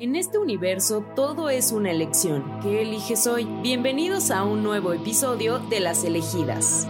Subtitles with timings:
[0.00, 2.58] En este universo todo es una elección.
[2.60, 3.44] ¿Qué eliges hoy?
[3.62, 6.88] Bienvenidos a un nuevo episodio de Las Elegidas.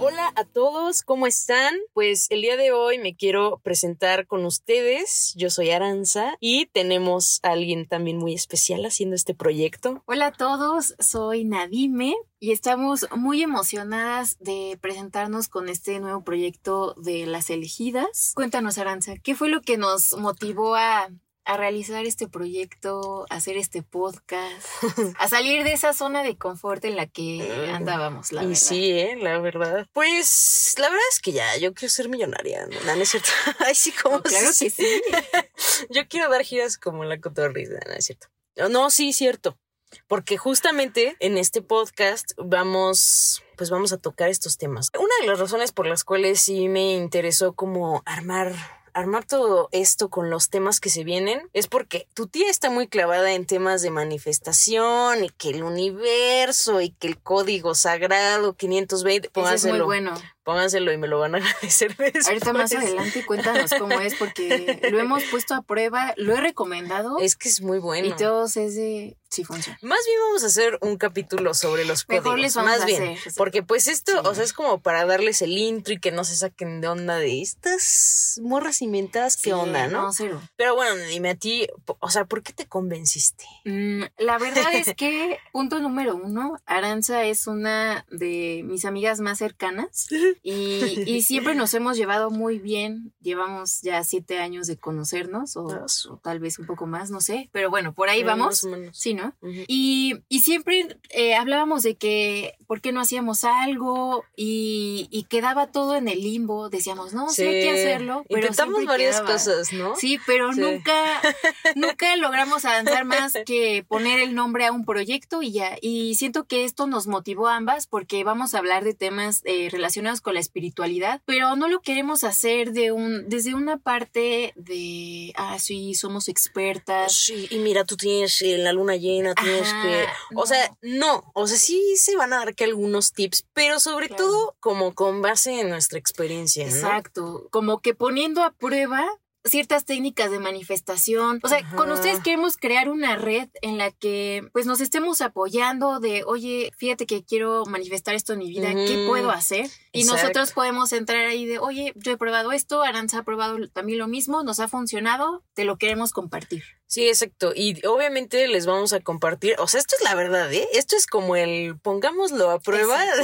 [0.00, 1.74] Hola a todos, ¿cómo están?
[1.94, 5.32] Pues el día de hoy me quiero presentar con ustedes.
[5.34, 10.02] Yo soy Aranza y tenemos a alguien también muy especial haciendo este proyecto.
[10.04, 16.94] Hola a todos, soy Nadime y estamos muy emocionadas de presentarnos con este nuevo proyecto
[16.98, 18.32] de Las Elegidas.
[18.34, 21.08] Cuéntanos, Aranza, ¿qué fue lo que nos motivó a
[21.44, 24.66] a realizar este proyecto, a hacer este podcast,
[25.18, 28.60] a salir de esa zona de confort en la que andábamos, la y verdad.
[28.60, 29.16] sí, ¿eh?
[29.20, 29.86] la verdad.
[29.92, 33.30] Pues la verdad es que ya, yo quiero ser millonaria, no, es cierto.
[33.58, 35.02] Ay, sí, como No, claro que sí.
[35.90, 38.28] yo quiero dar giras como la cotorrisa, no es cierto.
[38.70, 39.58] No, sí, cierto.
[40.06, 44.90] Porque justamente en este podcast vamos, pues vamos a tocar estos temas.
[44.98, 48.54] Una de las razones por las cuales sí me interesó como armar
[48.94, 52.88] armar todo esto con los temas que se vienen es porque tu tía está muy
[52.88, 59.30] clavada en temas de manifestación y que el universo y que el código sagrado 520,
[59.34, 60.14] Eso es muy bueno.
[60.44, 62.26] Pónganselo y me lo van a agradecer después.
[62.26, 67.18] Ahorita más adelante cuéntanos cómo es, porque lo hemos puesto a prueba, lo he recomendado
[67.18, 68.06] Es que es muy bueno.
[68.08, 69.78] y todos es de sí funciona.
[69.80, 72.40] Más bien vamos a hacer un capítulo sobre los Mejor códigos.
[72.42, 73.38] les vamos más a bien, hacer, sí.
[73.38, 74.18] porque pues esto, Sí.
[74.24, 77.16] o sea, es como para darles el intro y que no se saquen de onda
[77.16, 80.02] de estas morras inventadas, qué Sí, onda, ¿no?
[80.02, 80.42] No, cero.
[80.56, 81.66] Pero bueno, dime a ti,
[81.98, 83.46] o sea, ¿por qué te convenciste?
[83.64, 89.38] Mm, la verdad es que, punto número uno, Aranza es una de mis amigas más
[89.38, 90.08] cercanas
[90.42, 93.12] y, y siempre nos hemos llevado muy bien.
[93.20, 97.20] Llevamos ya siete años de conocernos o, Ah, o tal vez un poco más, no
[97.20, 98.66] sé, pero bueno, por ahí Eh, vamos.
[98.92, 99.34] Sí, ¿no?
[99.40, 99.64] Ujú.
[99.68, 105.66] Y, y siempre eh, hablábamos de que por qué no hacíamos algo y, y quedaba
[105.68, 106.68] todo en el limbo.
[106.70, 108.24] Decíamos, no, sí, hay que hacerlo.
[108.28, 109.32] Pero Intentamos varias quedaba.
[109.32, 109.94] cosas, ¿no?
[109.96, 110.60] Sí, pero Sí.
[110.60, 110.94] nunca,
[111.76, 115.76] nunca logramos avanzar más que poner el nombre a un proyecto y ya.
[115.80, 119.68] Y siento que esto nos motivó a ambas porque vamos a hablar de temas eh,
[119.70, 125.32] relacionados con la espiritualidad, pero no lo queremos hacer de un, desde una parte de,
[125.36, 127.14] ah, sí, somos expertas.
[127.14, 130.04] Sí, y mira, tú tienes eh, la luna llena, tienes Ajá, que...
[130.34, 130.46] O no.
[130.46, 134.24] sea, no, o sea, sí se van a dar que algunos tips, pero sobre Claro.
[134.24, 136.70] todo como con base en nuestra experiencia, ¿no?
[136.72, 139.06] Exacto, como que poniendo a prueba
[139.44, 141.40] ciertas técnicas de manifestación.
[141.42, 141.76] O sea, Ajá.
[141.76, 146.70] con ustedes queremos crear una red en la que pues nos estemos apoyando de, oye,
[146.76, 149.66] fíjate que quiero manifestar esto en mi vida, ¿qué puedo hacer?
[149.92, 150.22] Y Exacto.
[150.22, 154.08] nosotros podemos entrar ahí de, oye, yo he probado esto, Aranza ha probado también lo
[154.08, 156.64] mismo, nos ha funcionado, te lo queremos compartir.
[156.92, 157.52] Sí, exacto.
[157.56, 160.68] Y obviamente les vamos a compartir, o sea, esto es la verdad, ¿eh?
[160.74, 163.02] Esto es como el pongámoslo a prueba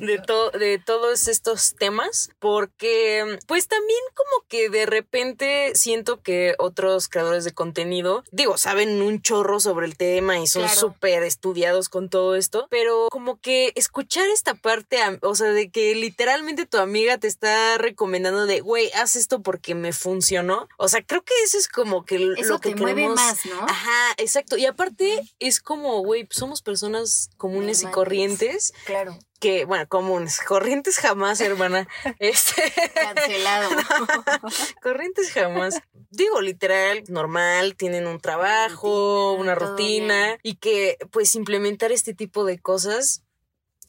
[0.00, 6.20] de, de, to- de todos estos temas, porque pues también como que de repente siento
[6.22, 10.80] que otros creadores de contenido, digo, saben un chorro sobre el tema y son Claro.
[10.80, 15.94] súper estudiados con todo esto, pero como que escuchar esta parte, o sea, de que
[15.94, 21.02] literalmente tu amiga te está recomendando de, güey, haz esto porque me funcionó, o sea,
[21.02, 23.60] creo que eso es como que l- Eso lo que te mueve más, ¿no?
[23.68, 24.56] Ajá, exacto.
[24.56, 30.40] Y aparte es como, güey, pues somos personas comunes y corrientes Claro, que, bueno, comunes,
[30.40, 31.86] corrientes jamás, hermana.
[32.18, 33.70] Este, cancelado.
[34.82, 35.74] corrientes jamás.
[36.10, 42.44] Digo, literal, normal, tienen un trabajo, Rutina, una rutina y que pues implementar este tipo
[42.44, 43.22] de cosas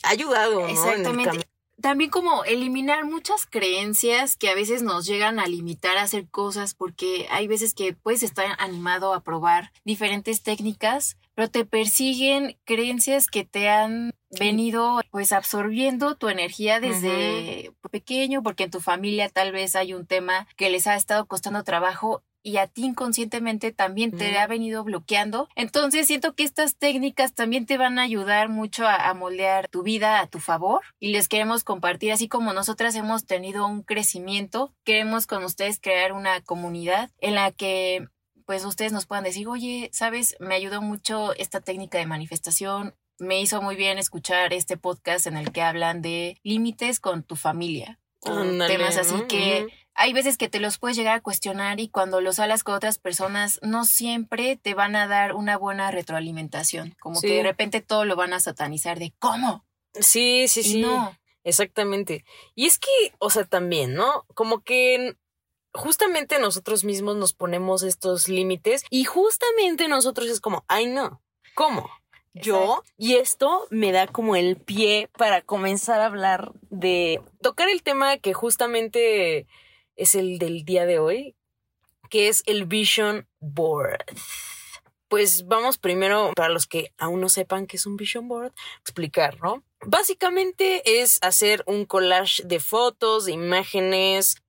[0.04, 0.68] ha ayudado, ¿no?
[0.68, 1.24] En el Exactamente.
[1.30, 1.44] camino.
[1.84, 6.76] También como eliminar muchas creencias que a veces nos llegan a limitar a hacer cosas
[6.76, 13.28] porque hay veces que puedes estar animado a probar diferentes técnicas, pero te persiguen creencias
[13.28, 19.52] que te han venido pues absorbiendo tu energía desde pequeño porque en tu familia tal
[19.52, 24.12] vez hay un tema que les ha estado costando trabajo y a ti inconscientemente también
[24.12, 25.48] te ha venido bloqueando.
[25.56, 29.82] Entonces siento que estas técnicas también te van a ayudar mucho a, a moldear tu
[29.82, 34.74] vida a tu favor y les queremos compartir, así como nosotras hemos tenido un crecimiento,
[34.84, 38.08] queremos con ustedes crear una comunidad en la que
[38.46, 43.42] pues ustedes nos puedan decir, oye, sabes, me ayudó mucho esta técnica de manifestación, me
[43.42, 48.00] hizo muy bien escuchar este podcast en el que hablan de límites con tu familia.
[48.22, 49.28] o Ándale, temas así ¿no?
[49.28, 52.74] que hay veces que te los puedes llegar a cuestionar y cuando los hablas con
[52.74, 56.96] otras personas no siempre te van a dar una buena retroalimentación.
[57.00, 57.28] Como Sí.
[57.28, 59.66] que de repente todo lo van a satanizar de ¿cómo?
[60.00, 60.82] Sí, sí, Y sí.
[60.82, 61.16] no.
[61.44, 62.24] Exactamente.
[62.56, 62.88] Y es que,
[63.20, 64.26] o sea, también, ¿no?
[64.34, 65.16] Como que
[65.74, 71.22] justamente nosotros mismos nos ponemos estos límites y justamente nosotros es como, ay no,
[71.56, 71.90] ¿cómo?
[72.34, 77.84] Yo, y esto me da como el pie para comenzar a hablar de tocar el
[77.84, 79.46] tema que justamente
[79.96, 81.36] es el del día de hoy,
[82.10, 84.04] que es el Vision Board.
[85.10, 88.52] Pues vamos primero, para los que aún no sepan qué es un Vision Board,
[88.82, 89.64] explicar, ¿no?
[89.86, 94.43] Básicamente es hacer un collage de fotos, de imágenes,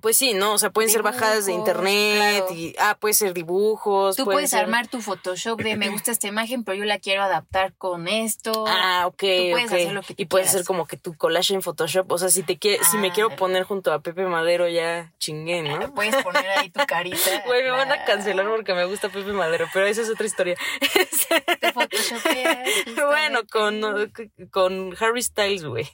[0.00, 0.52] pues sí, ¿no?
[0.52, 2.54] O sea, pueden ser bajadas de internet claro.
[2.54, 4.16] y, ah, puede ser dibujos.
[4.16, 6.98] Tú puede puedes ser- armar tu Photoshop de me gusta esta imagen, pero yo la
[6.98, 8.64] quiero adaptar con esto.
[8.68, 9.72] Ah, ok, puedes ok.
[9.72, 12.10] hacer lo que tú y puedes hacer como que tu collage en Photoshop.
[12.12, 13.36] O sea, si te quiere, si me quiero Ah.
[13.36, 15.94] poner junto a Pepe Madero, ya chingué, ¿no?
[15.94, 17.16] Puedes poner ahí tu carita.
[17.46, 20.26] Güey, me van a la- cancelar porque me gusta Pepe Madero, pero esa es otra
[20.26, 20.56] historia.
[21.60, 22.68] Te photoshopeas,
[23.06, 24.12] bueno, con,
[24.50, 25.88] con Harry Styles, güey.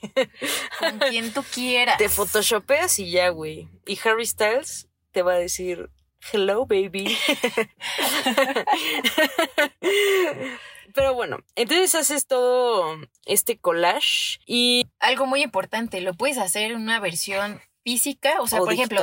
[0.79, 1.97] con quien tú quieras.
[1.97, 3.67] Te photoshopeas y ya, güey.
[3.91, 5.89] Y Harry Styles te va a decir,
[6.31, 7.13] hello, baby.
[10.95, 12.95] Pero bueno, entonces haces todo
[13.25, 14.87] este collage y...
[15.01, 19.01] Algo muy importante, lo puedes hacer en una versión física, o sea, o por ejemplo.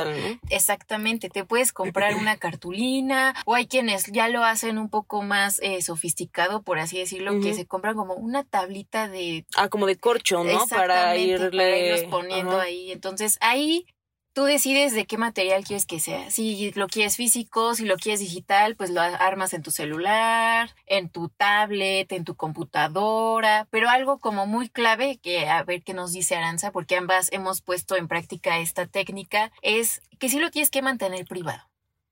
[0.49, 5.59] Exactamente, te puedes comprar una cartulina o hay quienes ya lo hacen un poco más
[5.61, 9.45] eh, sofisticado, por así decirlo, que se compran como una tablita de...
[9.55, 10.65] Ah, como de corcho, ¿no?
[10.65, 11.51] Para irle...
[11.51, 12.91] para irlos poniendo ahí.
[12.91, 13.85] Entonces ahí
[14.33, 16.29] tú decides de qué material quieres que sea.
[16.31, 21.09] Si lo quieres físico, si lo quieres digital, pues lo armas en tu celular, en
[21.09, 26.13] tu tablet, en tu computadora, pero algo como muy clave, que a ver qué nos
[26.13, 30.71] dice Aranza, porque ambas hemos puesto en práctica esta técnica, es que sí lo tienes
[30.71, 31.68] que mantener privado.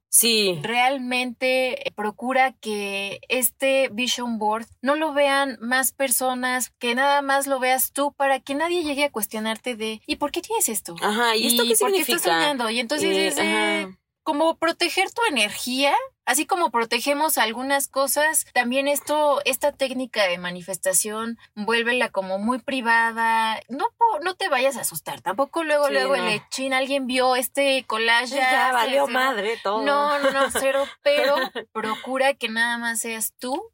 [0.09, 7.21] Sí, Realmente eh, procura que este vision board no lo vean más personas, que nada
[7.21, 10.69] más lo veas tú para que nadie llegue a cuestionarte de ¿y por qué tienes
[10.69, 10.95] esto?
[11.01, 11.35] ajá.
[11.35, 12.17] ¿Y esto qué por qué significa?
[12.17, 12.69] estás soñando?
[12.69, 15.93] Y entonces Eh, es de como proteger tu energía,
[16.27, 23.59] así como protegemos algunas cosas, también esto, esta técnica de manifestación, vuélvela como muy privada.
[23.69, 23.85] No,
[24.21, 25.21] no te vayas a asustar.
[25.21, 26.27] Tampoco luego, Sí, luego no.
[26.27, 28.35] el chin, alguien vio este collage.
[28.35, 29.81] Ya, se- valió madre todo.
[29.83, 31.35] No, no, no, cero, pero
[31.71, 33.71] procura que nada más seas tú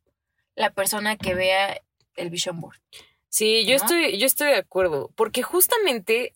[0.56, 1.82] la persona que vea
[2.16, 2.78] el vision board.
[3.30, 3.84] Sí, yo ¿no?
[3.84, 6.34] estoy, yo estoy de acuerdo, porque justamente,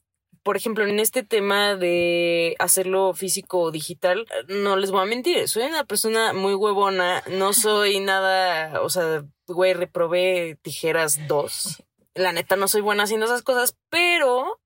[0.47, 5.45] por ejemplo, en este tema de hacerlo físico o digital, no les voy a mentir,
[5.49, 11.83] soy una persona muy huevona, no soy nada, o sea, güey, reprobé tijeras dos.
[12.13, 14.61] La neta, no soy buena haciendo esas cosas, pero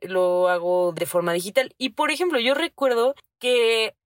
[0.00, 1.74] lo hago de forma digital.
[1.76, 3.96] Y por ejemplo, yo recuerdo que,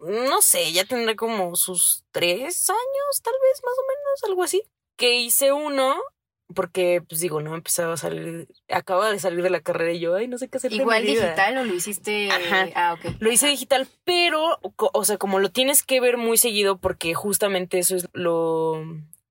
[0.00, 4.62] no sé, ya tendré como sus tres años, tal vez, más o menos, algo así,
[4.96, 6.02] que hice uno
[6.52, 10.14] porque, pues digo, no empezaba a salir, acababa de salir de la carrera y yo,
[10.14, 10.70] ay, no sé qué hacer.
[10.70, 11.22] de mi Igual vida".
[11.24, 12.30] digital o lo hiciste.
[12.30, 12.68] Ajá.
[12.74, 13.16] Ah, ok.
[13.20, 17.78] Lo hice digital, pero, o sea, como lo tienes que ver muy seguido, porque justamente
[17.78, 18.84] eso es lo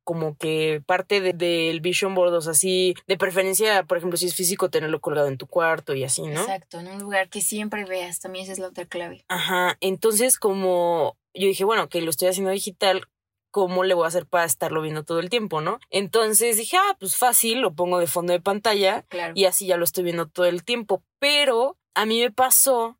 [0.04, 4.26] como que parte de- del vision board, o sea, sí, de preferencia, por ejemplo, si
[4.26, 6.42] es físico, tenerlo colgado en tu cuarto y así, ¿no?
[6.42, 9.24] Exacto, en un lugar que siempre veas, también esa es la otra clave.
[9.30, 13.06] Ajá, entonces como yo dije, bueno, que lo estoy haciendo digital,
[13.52, 15.80] ¿cómo le voy a hacer para estarlo viendo todo el tiempo, no?
[15.90, 19.34] Entonces dije, ah, pues fácil, lo pongo de fondo de pantalla Claro.
[19.36, 21.04] y así ya lo estoy viendo todo el tiempo.
[21.20, 22.98] Pero a mí me pasó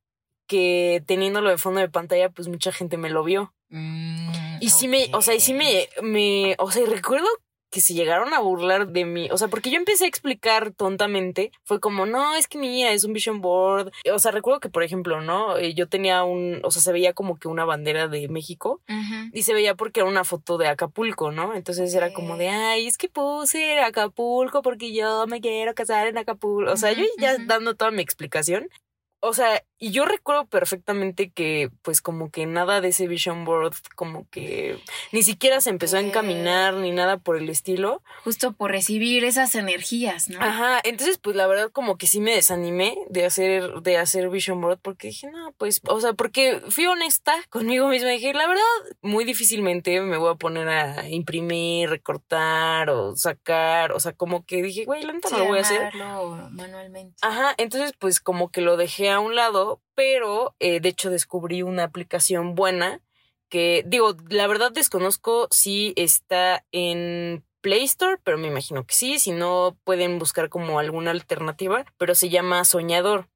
[0.48, 3.54] que teniéndolo de fondo de pantalla, pues mucha gente me lo vio.
[3.70, 7.28] Mm, Y sí me, o sea, y sí me, me, o sea, y recuerdo
[7.72, 11.52] que se llegaron a burlar de mí, o sea, porque yo empecé a explicar tontamente,
[11.64, 14.84] fue como, no, es que mía, es un vision board, o sea, recuerdo que, por
[14.84, 15.58] ejemplo, ¿no?
[15.58, 18.82] Eh, Yo tenía un, o sea, se veía como que una bandera de México
[19.34, 21.54] y se veía porque era una foto de Acapulco, ¿no?
[21.56, 26.18] Entonces era como de, ay, es que puse Acapulco porque yo me quiero casar en
[26.18, 28.68] Acapulco, o sea, yo ya dando toda mi explicación.
[29.24, 33.74] O sea, y yo recuerdo perfectamente que, pues, como que nada de ese vision board,
[33.96, 34.80] como que
[35.12, 38.02] ni siquiera se empezó a encaminar ni nada por el estilo.
[38.24, 40.40] Justo por recibir esas energías, ¿no?
[40.42, 44.60] Ajá, entonces, pues, la verdad, como que sí me desanimé de hacer, de hacer vision
[44.60, 48.10] board, porque dije, no, pues, o sea, porque fui honesta conmigo misma.
[48.10, 48.64] Dije, la verdad,
[49.02, 53.92] muy difícilmente me voy a poner a imprimir, recortar o sacar.
[53.92, 55.94] O sea, como que dije, güey, Sí, no lo voy a hacer.
[55.96, 57.16] manualmente.
[57.22, 61.62] Ajá, entonces pues como que lo dejé a un lado, pero eh, de hecho descubrí
[61.64, 63.02] una aplicación buena
[63.50, 69.20] que digo, la verdad desconozco si está en Play Store, pero me imagino que sí,
[69.20, 73.28] si no pueden buscar como alguna alternativa, pero se llama Soñador.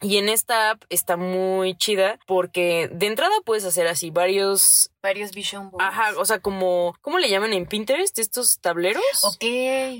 [0.00, 5.30] Y en esta app está muy chida porque de entrada puedes hacer así varios, Varios
[5.32, 5.86] vision boards.
[5.88, 9.04] ajá, o sea, como, ¿cómo le llaman en Pinterest estos tableros?
[9.22, 9.44] Ok.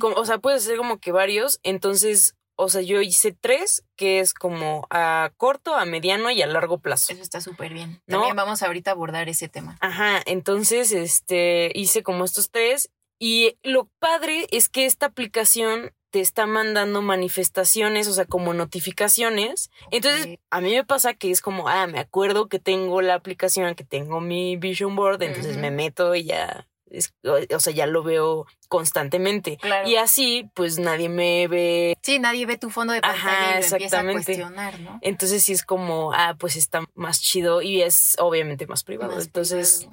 [0.01, 1.61] como- o sea, puedes hacer como que varios.
[1.63, 6.47] Entonces, o sea, yo hice tres, que es como a corto, a mediano y a
[6.47, 7.13] largo plazo.
[7.13, 8.03] Eso está súper bien.
[8.07, 8.19] ¿No?
[8.19, 9.77] También vamos ahorita a abordar ese tema.
[9.81, 12.91] Ajá, entonces, este, hice como estos tres.
[13.19, 19.71] Y lo padre es que esta aplicación te está mandando manifestaciones, o sea, como notificaciones.
[19.91, 23.75] Entonces, a mí me pasa que es como, ah, me acuerdo que tengo la aplicación,
[23.75, 28.03] que tengo mi Vision Board, entonces me meto y ya, es- o sea, ya lo
[28.03, 29.57] veo constantemente.
[29.57, 29.89] Claro.
[29.89, 31.97] Y así, pues nadie me ve.
[32.03, 34.99] Sí, nadie ve tu fondo de Ajá, pantalla y lo empieza a cuestionar, ¿no?
[35.03, 39.15] Entonces sí es como, ah, pues está más chido y es obviamente más privado.
[39.15, 39.91] Más entonces privado.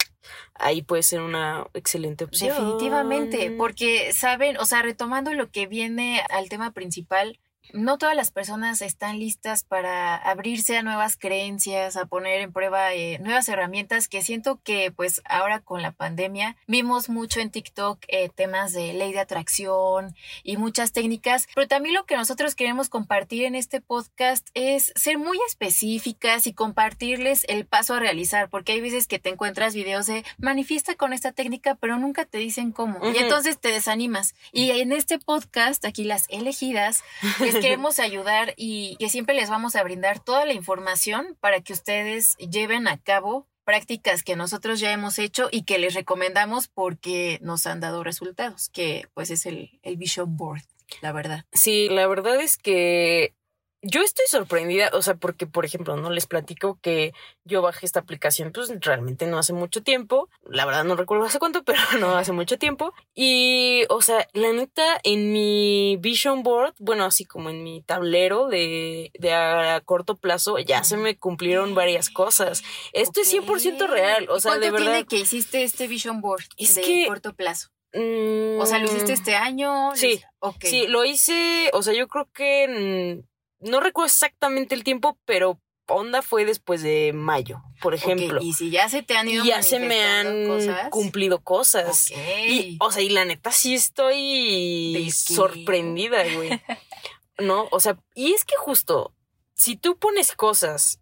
[0.56, 2.50] ahí puede ser una excelente opción.
[2.56, 7.40] Definitivamente, porque saben, o sea, retomando lo que viene al tema principal,
[7.74, 12.94] no todas las personas están listas para abrirse a nuevas creencias, a poner en prueba
[12.94, 18.00] eh, nuevas herramientas que siento que pues ahora con la pandemia vimos mucho en TikTok
[18.08, 22.90] eh, temas de ley de atracción y muchas técnicas, pero también lo que nosotros queremos
[22.90, 28.74] compartir en este podcast es ser muy específicas y compartirles el paso a realizar, porque
[28.74, 32.72] hay veces que te encuentras videos de manifiesta con esta técnica, pero nunca te dicen
[32.72, 33.00] cómo.
[33.12, 34.36] Y entonces te desanimas.
[34.52, 37.04] Y en este podcast, aquí las elegidas,
[37.62, 42.36] queremos ayudar y que siempre les vamos a brindar toda la información para que ustedes
[42.38, 47.68] lleven a cabo prácticas que nosotros ya hemos hecho y que les recomendamos porque nos
[47.68, 50.64] han dado resultados, que pues es el, el Vision Board,
[51.02, 51.46] la verdad.
[51.54, 53.34] Sí, la verdad es que
[53.82, 58.00] yo estoy sorprendida, o sea, porque, por ejemplo, no les platico que yo bajé esta
[58.02, 60.30] aplicación, pues realmente no hace mucho tiempo.
[60.44, 62.94] La verdad no recuerdo hace cuánto, pero no hace mucho tiempo.
[63.16, 68.48] Y, o sea, la neta, en mi vision board, bueno, así como en mi tablero
[68.48, 72.64] de, de a corto plazo, ya se me cumplieron varias cosas.
[72.94, 74.86] Esto es 100% real, o ¿Y sea, de verdad.
[74.92, 77.70] tiene que hiciste este Vision Board Es de que- corto plazo?
[77.94, 79.92] mm, O sea, ¿lo hiciste este año?
[79.96, 80.22] Sí.
[80.40, 80.64] Ok.
[80.64, 83.31] Sí, lo hice, o sea, yo creo que mm,
[83.62, 88.42] no recuerdo exactamente el tiempo, pero onda fue después de mayo, por ejemplo.
[88.42, 90.90] Y si ya se te han ido y ya se me han cosas.
[90.90, 92.12] cumplido cosas.
[92.12, 96.50] Y, o sea, y la neta sí ¿De estoy sorprendida, güey.
[97.40, 97.68] ¿No?
[97.72, 99.14] O sea, y es que justo,
[99.54, 101.00] si tú pones cosas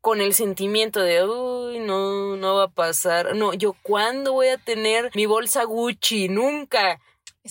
[0.00, 3.36] con el sentimiento de, uy, no, no va a pasar.
[3.36, 6.28] No, yo, ¿cuándo voy a tener mi bolsa Gucci?
[6.28, 7.00] Nunca.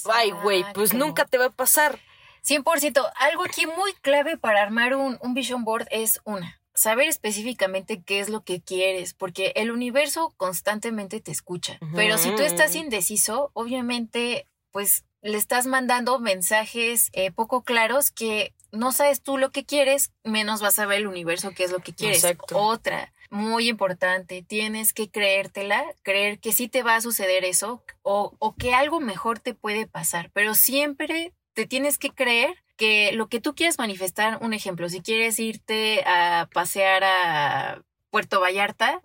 [0.05, 1.99] Ay, güey, pues nunca te va a pasar.
[2.45, 3.11] 100%.
[3.15, 6.59] Algo aquí muy clave para armar un, un vision board es una.
[6.73, 11.77] Saber específicamente qué es lo que quieres, porque el universo constantemente te escucha.
[11.93, 18.53] Pero si tú estás indeciso, obviamente, pues le estás mandando mensajes eh, poco claros que
[18.71, 21.79] no sabes tú lo que quieres, menos vas a ver el universo qué es lo
[21.79, 22.23] que quieres.
[22.23, 22.57] Exacto.
[22.57, 28.33] Otra, muy importante, tienes que creértela, creer que sí te va a suceder eso o,
[28.39, 33.27] o que algo mejor te puede pasar, pero siempre te tienes que creer que lo
[33.27, 39.01] que tú quieres manifestar, un ejemplo, si quieres irte a pasear a Puerto Vallarta,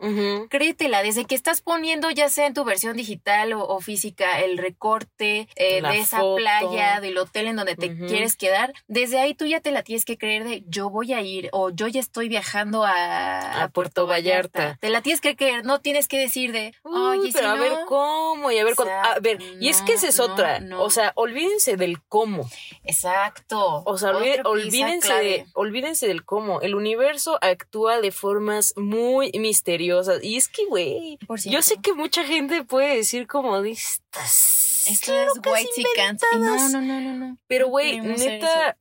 [0.50, 4.58] créetela, desde que estás poniendo ya sea en tu versión digital o, o física el
[4.58, 6.36] recorte eh, de esa foto.
[6.36, 10.04] playa, del hotel en donde te quieres quedar, desde ahí tú ya te la tienes
[10.04, 14.06] que creer de yo voy a ir o yo ya estoy viajando a, A Puerto
[14.06, 14.76] Vallarta.
[14.80, 17.86] Te la tienes que creer, no tienes que decir de, oye, pero a ver no".
[17.86, 18.92] cómo y a ver cuándo.
[18.92, 20.60] A ver, y es que esa es No, otra.
[20.78, 22.50] O sea, olvídense del cómo.
[22.82, 23.82] Exacto.
[23.86, 24.12] O sea,
[24.44, 26.60] olvídense, de, olvídense del cómo.
[26.60, 28.95] El universo actúa de formas muy
[29.38, 30.22] misteriosas.
[30.22, 34.84] Y es que, güey, yo sé que mucha gente puede decir como de estas.
[34.86, 36.72] Estas white No, inventadas".
[36.72, 37.38] no, no, no, no.
[37.46, 38.78] Pero, güey, neta,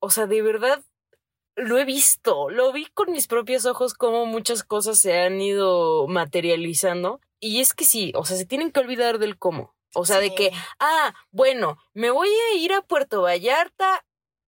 [0.00, 0.82] o sea, de verdad,
[1.56, 6.06] lo he visto, lo vi con mis propios ojos cómo muchas cosas se han ido
[6.06, 7.20] materializando.
[7.40, 9.74] Y es que sí, o sea, se tienen que olvidar del cómo.
[9.94, 14.04] O sea, de que, ah, bueno, me voy a ir a Puerto Vallarta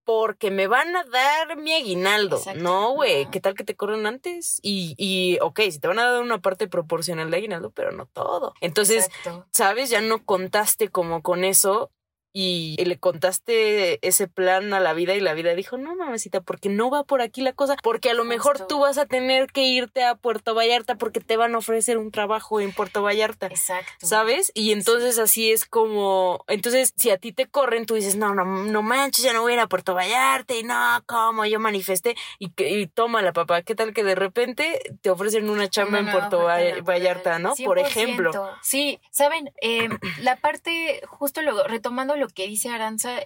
[0.08, 2.38] porque me van a dar mi aguinaldo.
[2.38, 2.62] Exacto.
[2.62, 3.30] No, güey, No.
[3.30, 4.58] ¿qué tal que te corren antes?
[4.62, 8.06] Y, y, ok, si te van a dar una parte proporcional de aguinaldo, pero no
[8.06, 8.54] todo.
[8.62, 9.46] Entonces, Exacto.
[9.52, 9.90] ¿sabes?
[9.90, 11.90] Ya no contaste como con eso
[12.32, 16.68] y le contaste ese plan a la vida y la vida dijo, no, mamacita, porque
[16.68, 18.66] no va por aquí la cosa, porque a lo mejor Justo.
[18.66, 22.11] tú vas a tener que irte a Puerto Vallarta porque te van a ofrecer un
[22.11, 23.47] trabajo en Puerto Vallarta.
[23.47, 24.06] Exacto.
[24.06, 24.50] ¿Sabes?
[24.54, 28.44] Y entonces así es como, entonces si a ti te corren, tú dices, no, no,
[28.44, 31.44] no manches, ya no voy a ir a Puerto Vallarta y no, ¿cómo?
[31.47, 35.49] Yo manifesté y, que- y toma la papá, ¿qué tal que de repente te ofrecen
[35.50, 36.44] una chamba en Puerto.
[36.85, 37.54] Vallarta, ¿no?
[37.64, 37.87] Por 100%.
[37.87, 38.30] ejemplo.
[38.62, 39.88] Sí, saben, Eh,
[40.23, 43.20] la parte, justo luego, retomando lo que dice Aranza,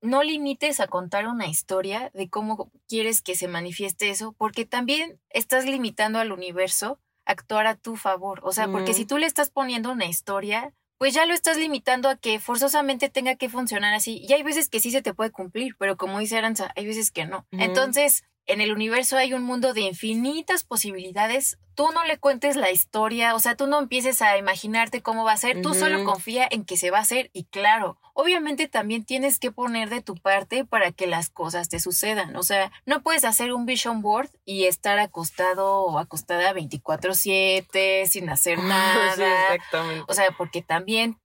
[0.00, 5.20] no limites a contar una historia de cómo quieres que se manifieste eso, porque también
[5.30, 8.40] estás limitando al universo a actuar a tu favor.
[8.44, 8.98] O sea, porque Ujú.
[8.98, 13.08] si tú le estás poniendo una historia, pues ya lo estás limitando a que forzosamente
[13.10, 14.24] tenga que funcionar así.
[14.26, 17.10] Y hay veces que sí se te puede cumplir, pero como dice Aranza, hay veces
[17.10, 17.46] que no.
[17.50, 21.58] Entonces, en el universo hay un mundo de infinitas posibilidades.
[21.74, 25.32] Tú no le cuentes la historia, o sea, tú no empieces a imaginarte cómo va
[25.32, 29.04] a ser, tú solo confía en que se va a hacer y claro, obviamente también
[29.04, 32.34] tienes que poner de tu parte para que las cosas te sucedan.
[32.36, 38.30] O sea, no puedes hacer un vision board y estar acostado o acostada 24/7 sin
[38.30, 39.14] hacer nada.
[39.16, 40.04] Sí, exactamente.
[40.08, 41.20] O sea, porque también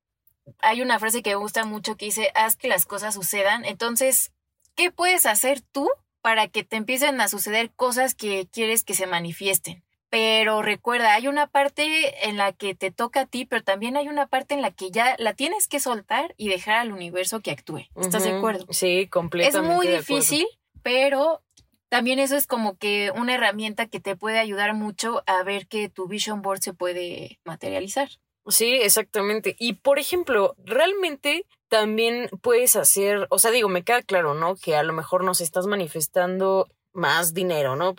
[0.60, 3.64] hay una frase que me gusta mucho que dice, haz que las cosas sucedan.
[3.64, 4.34] Entonces,
[4.76, 5.90] ¿qué puedes hacer tú
[6.22, 9.84] para que te empiecen a suceder cosas que quieres que se manifiesten?
[10.10, 14.10] Pero recuerda, hay una parte en la que te toca a ti, pero también hay
[14.10, 17.52] una parte en la que ya la tienes que soltar y dejar al universo que
[17.52, 17.88] actúe.
[17.96, 18.66] ¿Estás de acuerdo?
[18.72, 19.74] Sí, Es completamente.
[19.74, 20.16] muy de acuerdo.
[20.16, 20.48] difícil,
[20.84, 21.42] pero
[21.88, 25.88] también eso es como que una herramienta que te puede ayudar mucho a ver que
[25.88, 28.10] tu vision board se puede materializar.
[28.48, 29.56] Sí, exactamente.
[29.60, 34.56] Y por ejemplo, realmente también puedes hacer, o sea, digo, me queda claro, ¿no?
[34.56, 37.96] Que a lo mejor nos estás manifestando más dinero, ¿no?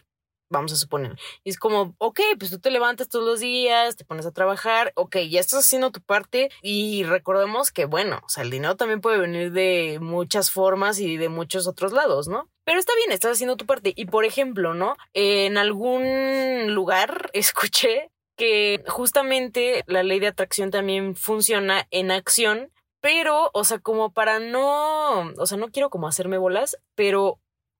[0.50, 1.16] Vamos a suponer.
[1.44, 4.92] Y es como, ok, pues tú te levantas todos los días, te pones a trabajar,
[4.96, 9.00] ok, ya estás haciendo tu parte y recordemos que, bueno, o sea, el dinero también
[9.00, 12.50] puede venir de muchas formas y de muchos otros lados, ¿no?
[12.64, 13.94] Pero está bien, estás haciendo tu parte.
[13.96, 14.96] Y por ejemplo, ¿no?
[15.14, 18.10] En algún lugar escuché
[18.42, 24.40] que justamente la ley de atracción también funciona en acción, pero, o sea, como para
[24.40, 27.38] no, o sea, no quiero como hacerme bolas, pero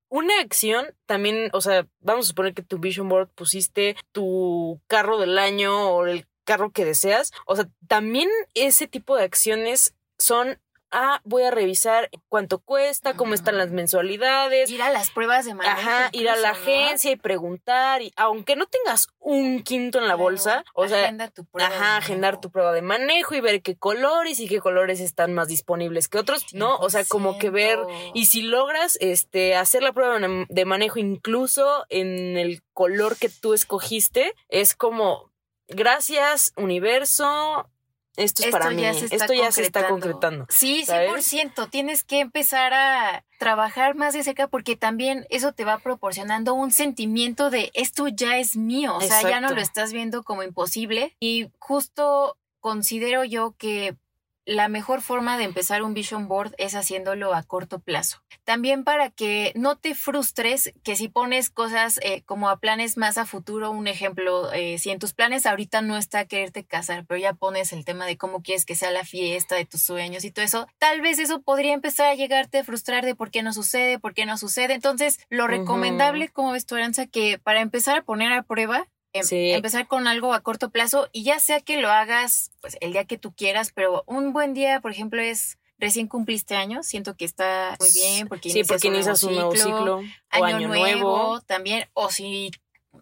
[0.09, 5.19] una acción también, o sea, vamos a suponer que tu vision board pusiste tu carro
[5.19, 10.61] del año o el carro que deseas, o sea, también ese tipo de acciones son,
[10.92, 15.54] ah, voy a revisar cuánto cuesta, cómo están las mensualidades, Ir a las pruebas de
[15.54, 15.78] manejo.
[15.78, 20.14] Ajá, ir a la agencia y preguntar, y aunque no tengas un quinto en la
[20.14, 23.62] Claro, bolsa, o sea, agenda tu prueba ajá, agendar tu prueba de manejo y ver
[23.62, 26.76] qué colores y qué colores están más disponibles que otros, ¿no?
[26.76, 28.11] O sea, como que ver 100%.
[28.14, 30.18] y si logras este hacer la prueba
[30.49, 35.32] de manejo incluso en el color que tú escogiste, es como
[35.68, 37.68] gracias universo,
[38.16, 40.47] esto es para mí, esto ya se está concretando.
[40.49, 41.33] Sí, ¿sabes?
[41.33, 41.71] 100%.
[41.71, 46.73] Tienes que empezar a trabajar más de cerca porque también eso te va proporcionando un
[46.73, 48.97] sentimiento de esto ya es mío.
[48.97, 51.16] O sea, ya no lo estás viendo como imposible.
[51.21, 53.97] Y justo considero yo que
[54.44, 58.22] la mejor forma de empezar un vision board es haciéndolo a corto plazo.
[58.44, 63.18] También para que no te frustres que si pones cosas eh, como a planes más
[63.18, 67.18] a futuro, un ejemplo, eh, si en tus planes ahorita no está quererte casar, pero
[67.18, 70.31] ya pones el tema de cómo quieres que sea la fiesta de tus sueños y
[70.31, 73.52] todo eso, tal vez eso podría empezar a llegarte a frustrar de por qué no
[73.52, 74.74] sucede, por qué no sucede.
[74.74, 76.76] Entonces, lo recomendable, como ves tu
[77.12, 78.88] que para empezar a poner a prueba,
[79.22, 79.53] Sí.
[79.53, 83.05] empezar con algo a corto plazo y ya sea que lo hagas pues el día
[83.05, 87.25] que tú quieras, pero un buen día, por ejemplo, es recién cumpliste años, siento que
[87.25, 92.53] está muy bien porque sí, porque inicias un nuevo ciclo, año, nuevo, también, o si,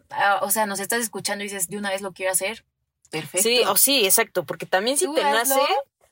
[0.08, 2.64] ah, o sea, nos estás escuchando y dices, de una vez lo quiero hacer,
[3.10, 3.48] perfecto.
[3.48, 5.60] Sí, o sí, exacto, porque también si Tú te hazlo, nace,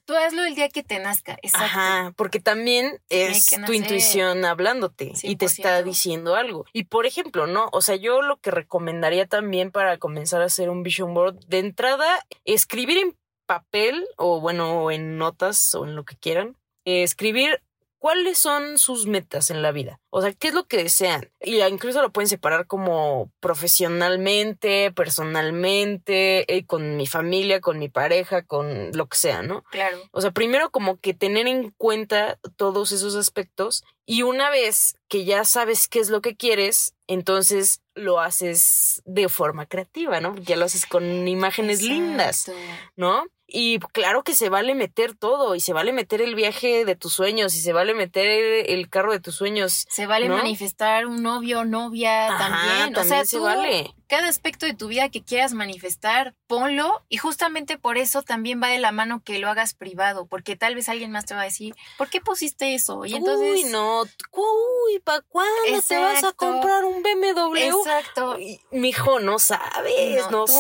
[0.08, 1.66] Tú hazlo el día que te nazca, exacto.
[1.66, 5.84] ajá, porque también es tu intuición hablándote y te está 100%.
[5.84, 6.64] diciendo algo.
[6.72, 7.68] Y por ejemplo, ¿no?
[7.72, 11.58] O sea, yo lo que recomendaría también para comenzar a hacer un vision board, de
[11.58, 17.60] entrada, escribir en papel o bueno, o en notas o en lo que quieran, escribir
[17.98, 20.00] cuáles son sus metas en la vida.
[20.10, 21.30] O sea, qué es lo que desean.
[21.40, 28.42] Y incluso lo pueden separar como profesionalmente, personalmente, eh, con mi familia, con mi pareja,
[28.42, 29.64] con lo que sea, ¿no?
[29.70, 29.98] Claro.
[30.12, 35.24] O sea, primero como que tener en cuenta todos esos aspectos y una vez que
[35.24, 40.30] ya sabes qué es lo que quieres, entonces lo haces de forma creativa, ¿no?
[40.32, 42.50] Porque ya lo haces con imágenes lindas.
[42.96, 43.26] ¿no?
[43.50, 47.14] Y claro que se vale meter todo y se vale meter el viaje de tus
[47.14, 48.26] sueños y se vale meter
[48.68, 49.86] el carro de tus sueños.
[49.88, 50.36] Se vale ¿No?
[50.36, 52.94] manifestar un novio, novia Ajá, también.
[52.94, 53.94] O sea, también se tú, vale.
[54.08, 57.04] Cada aspecto de tu vida que quieras manifestar, ponlo.
[57.08, 60.74] Y justamente por eso también va de la mano que lo hagas privado, porque tal
[60.74, 63.04] vez alguien más te va a decir, ¿por qué pusiste eso?
[63.04, 63.64] Y entonces.
[63.64, 67.56] Uy, no, uy, ¿para cuándo te vas a comprar un BMW?
[67.56, 68.36] Exacto.
[68.70, 70.52] Mijo, no sabes, no, tú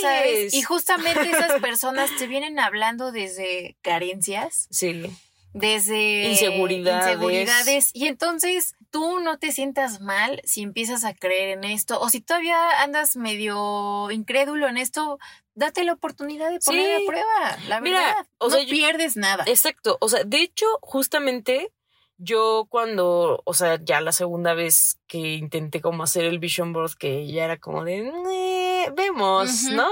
[0.00, 0.54] sabes.
[0.54, 5.04] Y justamente esas personas te vienen hablando desde carencias, Sí.
[5.58, 7.06] Desde Inseguridades.
[7.14, 7.90] inseguridades.
[7.94, 12.00] Y entonces tú no te sientas mal si empiezas a creer en esto.
[12.00, 15.18] O si todavía andas medio incrédulo en esto,
[15.54, 17.04] date la oportunidad de poner Sí.
[17.04, 17.58] a prueba.
[17.68, 19.44] La Mira, verdad, o no sea, yo- pierdes nada.
[19.46, 19.96] Exacto.
[20.00, 21.72] O sea, de hecho, justamente
[22.18, 26.94] yo cuando, o sea, ya la segunda vez que intenté como hacer el vision board,
[26.98, 28.10] que ya era como de,
[28.94, 29.88] Vemos, ¿no?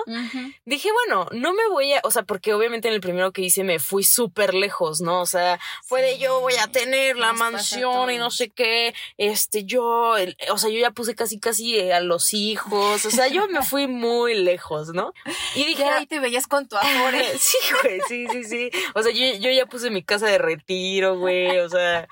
[0.64, 3.64] Dije, bueno, no me voy a, o sea, porque obviamente en el primero que hice
[3.64, 5.20] me fui súper lejos, ¿no?
[5.20, 9.64] O sea, fue de yo voy a tener la mansión y no sé qué, este,
[9.64, 10.14] yo,
[10.50, 13.62] o sea, yo ya puse casi, casi eh, a los hijos, o sea, yo me
[13.62, 15.12] fui muy lejos, ¿no?
[15.54, 17.14] Y dije, ahí te veías con tu amor.
[17.14, 17.32] ¿eh?
[17.38, 18.70] sí, güey, sí, sí, sí.
[18.94, 22.08] O sea, yo, yo ya puse mi casa de retiro, güey, o sea,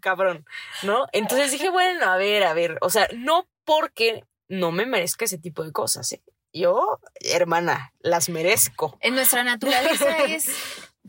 [0.00, 0.44] cabrón,
[0.82, 1.06] ¿no?
[1.12, 5.38] Entonces dije, bueno, a ver, a ver, o sea, no porque no me merezca ese
[5.38, 6.22] tipo de cosas, ¿eh?
[6.52, 8.96] Yo, hermana, las merezco.
[9.00, 10.48] En nuestra naturaleza es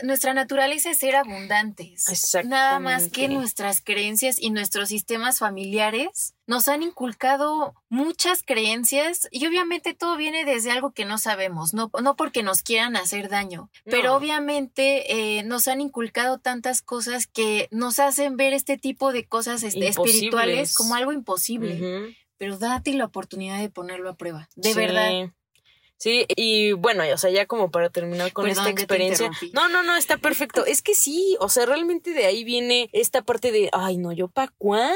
[0.04, 2.06] nuestra naturaleza es ser abundantes.
[2.46, 9.46] Nada más que nuestras creencias y nuestros sistemas familiares nos han inculcado muchas creencias y
[9.48, 13.70] obviamente todo viene desde algo que no sabemos, no, no porque nos quieran hacer daño,
[13.86, 19.26] pero obviamente eh, nos han inculcado tantas cosas que nos hacen ver este tipo de
[19.26, 22.16] cosas este, espirituales como algo imposible.
[22.38, 25.32] Pero date la oportunidad de ponerlo a prueba, de verdad.
[26.00, 29.32] Sí, y bueno, o sea, ya como para terminar con esta experiencia.
[29.54, 30.64] No, no, no, está perfecto.
[30.66, 34.28] Es que sí, o sea, realmente de ahí viene esta parte de, ay, no, yo
[34.28, 34.96] para cuándo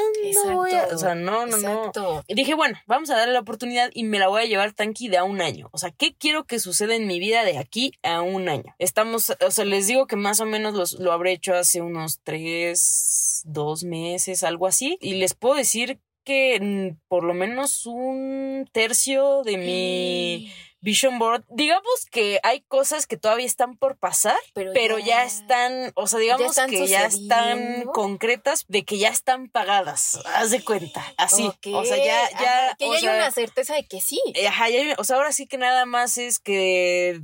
[0.93, 2.23] O sea, no, no, no.
[2.27, 5.07] Y dije, bueno, vamos a darle la oportunidad y me la voy a llevar tranqui
[5.07, 5.69] de a un año.
[5.71, 8.75] O sea, ¿qué quiero que suceda en mi vida de aquí a un año?
[8.77, 13.41] Estamos, o sea, les digo que más o menos lo habré hecho hace unos tres,
[13.45, 14.99] dos meses, algo así.
[15.01, 22.05] Y les puedo decir que por lo menos un tercio de mi Vision Board, digamos
[22.09, 26.87] que hay cosas que todavía están por pasar, pero, ya, están, o sea, digamos que
[26.87, 31.51] ya están concretas de que ya están pagadas, haz de cuenta, así.
[31.71, 32.75] O sea, ya, ya.
[32.79, 34.19] que ya hay una certeza de que sí.
[34.33, 37.21] Eh, ajá, ya, o sea, ahora sí que nada más es que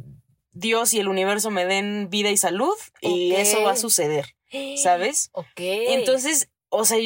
[0.51, 4.35] Dios y el universo me den vida y salud y eso va a suceder,
[4.77, 5.29] ¿sabes?
[5.33, 5.57] Ok.
[5.57, 6.99] Entonces, o sea,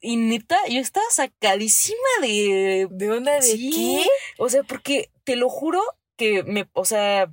[0.00, 2.88] y neta, yo estaba sacadísima de.
[2.90, 4.06] ¿De onda de qué?
[4.38, 5.82] O sea, porque te lo juro
[6.16, 6.68] que me.
[6.72, 7.32] O sea,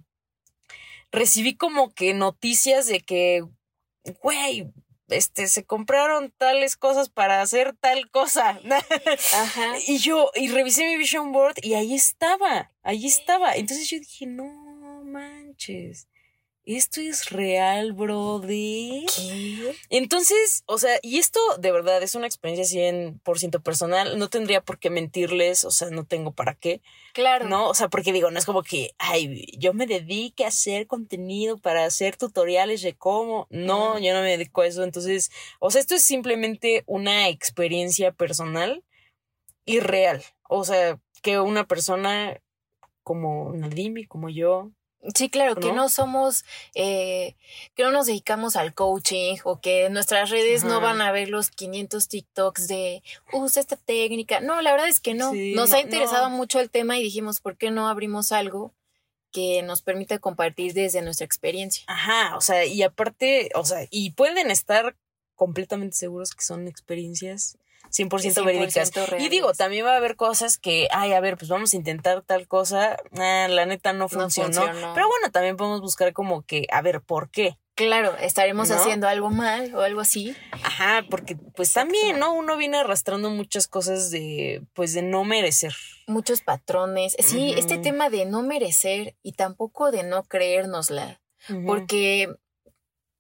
[1.11, 3.43] recibí como que noticias de que,
[4.21, 4.67] güey,
[5.07, 8.59] este, se compraron tales cosas para hacer tal cosa.
[9.33, 9.75] Ajá.
[9.87, 13.55] Y yo, y revisé mi vision board y ahí estaba, ahí estaba.
[13.55, 16.07] Entonces yo dije, no manches
[16.75, 18.49] esto es real, brother.
[19.15, 19.73] ¿Qué?
[19.89, 24.19] Entonces, o sea, y esto de verdad es una experiencia 100% personal.
[24.19, 26.81] No tendría por qué mentirles, o sea, no tengo para qué.
[27.13, 27.47] Claro.
[27.47, 30.87] No, o sea, porque digo, no es como que, ay, yo me dedique a hacer
[30.87, 33.47] contenido para hacer tutoriales de cómo.
[33.49, 34.83] No, yo no me dedico a eso.
[34.83, 38.83] Entonces, o sea, esto es simplemente una experiencia personal
[39.65, 40.23] y real.
[40.49, 42.41] O sea, que una persona
[43.03, 44.71] como Nadimi, como yo,
[45.13, 47.35] Sí, claro, que no somos, eh,
[47.75, 51.49] que no nos dedicamos al coaching o que nuestras redes no van a ver los
[51.51, 54.39] 500 TikToks de usa esta técnica.
[54.41, 55.33] No, la verdad es que no.
[55.33, 58.73] nos ha interesado mucho el tema y dijimos, ¿por qué no abrimos algo
[59.31, 61.83] que nos permita compartir desde nuestra experiencia?
[61.87, 64.95] Ajá, o sea, y aparte, o sea, y pueden estar
[65.35, 67.57] completamente seguros que son experiencias
[67.97, 68.91] 100%, verídicas.
[69.19, 72.21] Y digo, también va a haber cosas que, ay, a ver, pues vamos a intentar
[72.21, 74.61] tal cosa, ah, la neta no funcionó.
[74.93, 77.57] Pero bueno, también podemos buscar como que, a ver, ¿por qué?
[77.77, 80.35] Claro, estaremos haciendo algo mal o algo así.
[80.63, 82.33] Ajá, porque pues también, ¿no?
[82.33, 85.75] Uno viene arrastrando muchas cosas de, pues, de no merecer.
[86.07, 87.15] Muchos patrones.
[87.19, 91.21] Sí, este tema de no merecer y tampoco de no creérnosla.
[91.67, 92.33] Porque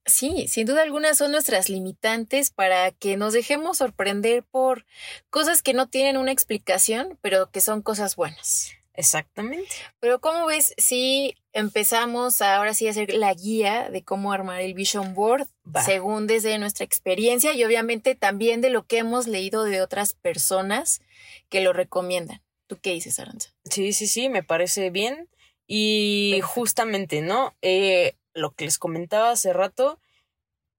[0.07, 4.85] Sí, sin duda alguna son nuestras limitantes para que nos dejemos sorprender por
[5.29, 8.71] cosas que no tienen una explicación, pero que son cosas buenas.
[8.93, 9.69] Exactamente.
[9.99, 14.73] Pero ¿cómo ves si empezamos ahora sí a hacer la guía de cómo armar el
[14.73, 15.47] Vision Board,
[15.85, 21.01] según desde nuestra experiencia y obviamente también de lo que hemos leído de otras personas
[21.49, 22.41] que lo recomiendan?
[22.65, 23.53] ¿Tú qué dices, Aranza?
[23.69, 25.29] Sí, sí, sí, me parece bien.
[25.67, 27.55] Y justamente, ¿no?
[27.61, 29.99] Eh, lo que les comentaba hace rato,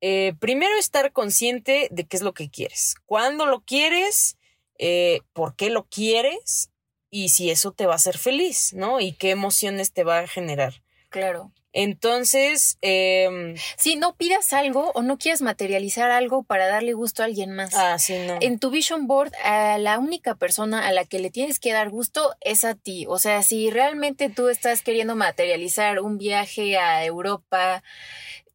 [0.00, 4.36] eh, primero estar consciente de qué es lo que quieres, cuándo lo quieres,
[4.78, 6.70] eh, por qué lo quieres
[7.10, 9.00] y si eso te va a hacer feliz, ¿no?
[9.00, 10.82] Y qué emociones te va a generar.
[11.08, 11.52] Claro.
[11.72, 17.26] Entonces, eh, si no pidas algo o no quieres materializar algo para darle gusto a
[17.26, 17.74] alguien más.
[17.74, 18.38] Ah, sí, no.
[18.40, 21.90] En tu vision board, a la única persona a la que le tienes que dar
[21.90, 23.04] gusto es a ti.
[23.08, 27.82] O sea, si realmente tú estás queriendo materializar un viaje a Europa,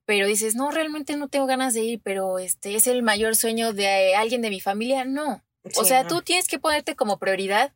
[0.06, 3.74] pero dices, no, realmente no tengo ganas de ir, pero este es el mayor sueño
[3.74, 5.44] de alguien de mi familia, no.
[5.76, 7.72] o sea, tú tienes que ponerte como prioridad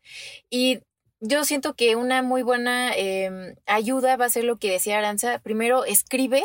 [0.50, 0.80] y
[1.20, 5.40] yo siento que una muy buena em, ayuda va a ser lo que decía Aranza.
[5.40, 6.44] Primero, escribe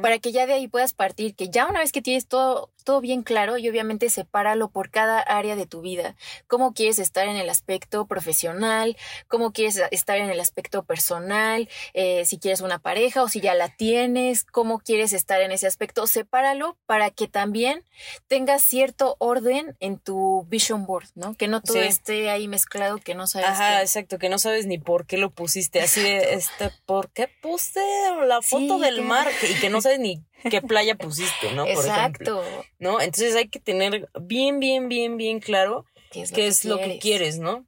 [0.00, 3.00] Para que ya de ahí puedas partir, que ya una vez que tienes todo, todo
[3.02, 6.14] bien claro y obviamente sepáralo por cada área de tu vida,
[6.46, 8.96] cómo quieres estar en el aspecto profesional,
[9.28, 13.54] cómo quieres estar en el aspecto personal, eh, si quieres una pareja o si ya
[13.54, 17.84] la tienes, cómo quieres estar en ese aspecto, sepáralo para que también
[18.28, 21.34] tengas cierto orden en tu vision board, ¿no?
[21.36, 21.88] Que no todo Sí.
[21.88, 23.48] esté ahí mezclado, que no sabes.
[23.48, 25.80] Ajá, qué- exacto, que no sabes ni por qué lo pusiste.
[25.80, 27.80] Así de, este, ¿por qué puse
[28.26, 29.26] la foto Sí, del que- mar?
[29.56, 31.64] Y que no sabes ni qué playa pusiste, ¿no?
[31.64, 32.42] Por ejemplo.
[32.42, 32.44] Exacto.
[32.78, 33.00] ¿No?
[33.00, 36.64] Entonces hay que tener bien, bien, bien, bien claro ¿Qué es lo, qué que, es
[36.64, 37.38] lo que quieres?
[37.38, 37.66] ¿no?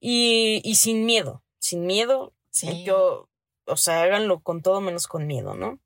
[0.00, 2.84] Y, y sin miedo, sin miedo, Sí.
[2.84, 3.30] yo,
[3.64, 5.78] o sea, háganlo con todo menos con miedo, ¿no?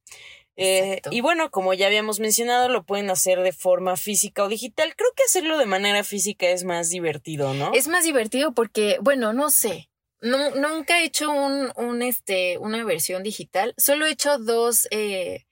[0.57, 4.97] Eh, y bueno, como ya habíamos mencionado, lo pueden hacer de forma física o digital.
[4.97, 7.73] Creo que hacerlo de manera física es más divertido, ¿no?
[7.75, 9.91] Es más divertido porque, bueno, no sé.
[10.27, 13.75] No, nunca he hecho un, un, este, una versión digital.
[13.77, 15.47] Solo he hecho dos, eh,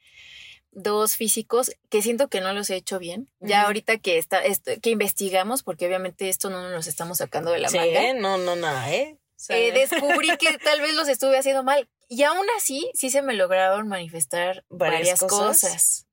[0.73, 3.31] dos físicos que siento que no los he hecho bien.
[3.41, 4.43] Ya ahorita que está,
[4.83, 8.03] que investigamos, porque obviamente esto no nos estamos sacando de la sí, manga.
[8.03, 8.15] ¿eh?
[8.15, 9.17] no, no, nada, ¿eh?
[9.49, 11.89] Eh, descubrí que tal vez los estuve haciendo mal.
[12.09, 15.61] Y aún así, sí se me lograron manifestar Varias varias, cosas.
[15.61, 16.07] cosas.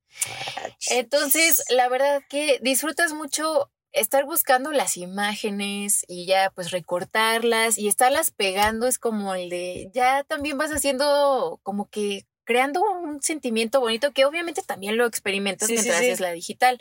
[0.56, 7.78] ah, Entonces, la verdad que disfrutas mucho estar buscando las imágenes y ya pues recortarlas
[7.78, 13.22] y estarlas pegando es como el de ya también vas haciendo como que creando un
[13.22, 16.04] sentimiento bonito que obviamente también lo experimentas Sí, mientras sí.
[16.06, 16.80] haces la digital.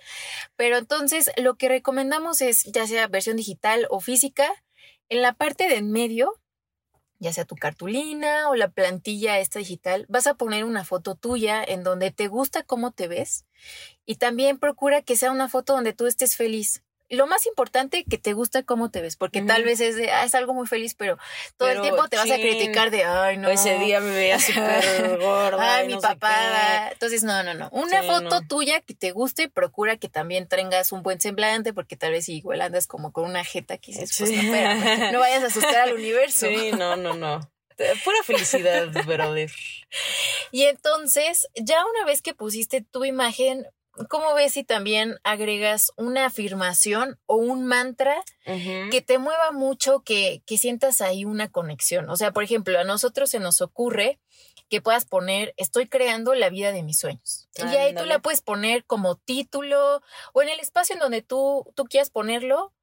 [0.55, 4.49] Pero entonces lo que recomendamos es ya sea versión digital o física,
[5.09, 6.33] en la parte de en medio,
[7.19, 11.63] ya sea tu cartulina o la plantilla esta digital, vas a poner una foto tuya
[11.63, 13.45] en donde te gusta cómo te ves
[14.05, 16.81] y también procura que sea una foto donde tú estés feliz.
[17.11, 20.23] Lo más importante, que te gusta cómo te ves, porque tal vez es de, ah,
[20.23, 21.17] es algo muy feliz, pero
[21.57, 23.49] todo Pero, el tiempo te vas a criticar de, ay, no.
[23.49, 25.75] Ese día me veía súper gorda.
[25.75, 26.89] Ay, mi no papá.
[26.91, 27.69] Entonces, no, no, no.
[27.71, 28.47] Una Sí, foto no.
[28.47, 32.61] tuya que te guste, procura que también tengas un buen semblante, porque tal vez igual
[32.61, 35.93] andas como con una jeta que dices, pues no, espérame, no vayas a asustar al
[35.93, 36.47] universo.
[36.47, 37.51] Sí, no, no, no.
[38.03, 39.51] Pura felicidad, brother.
[40.51, 43.65] Y entonces, ya una vez que pusiste tu imagen,
[44.09, 50.41] ¿cómo ves si también agregas una afirmación o un mantra que te mueva mucho, que,
[50.45, 52.09] que sientas ahí una conexión?
[52.09, 54.19] O sea, por ejemplo, a nosotros se nos ocurre
[54.69, 57.49] que puedas poner, estoy creando la vida de mis sueños.
[57.57, 60.01] Y ahí tú la puedes poner como título
[60.33, 62.73] o en el espacio en donde tú, tú quieras ponerlo,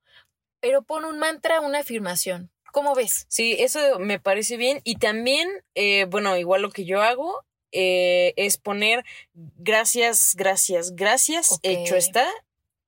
[0.60, 2.50] pero pon un mantra, una afirmación.
[2.72, 3.24] ¿Cómo ves?
[3.28, 4.82] Sí, eso me parece bien.
[4.84, 9.04] Y también, eh, bueno, igual lo que yo hago eh, es poner
[9.34, 12.26] gracias, gracias, gracias, hecho está.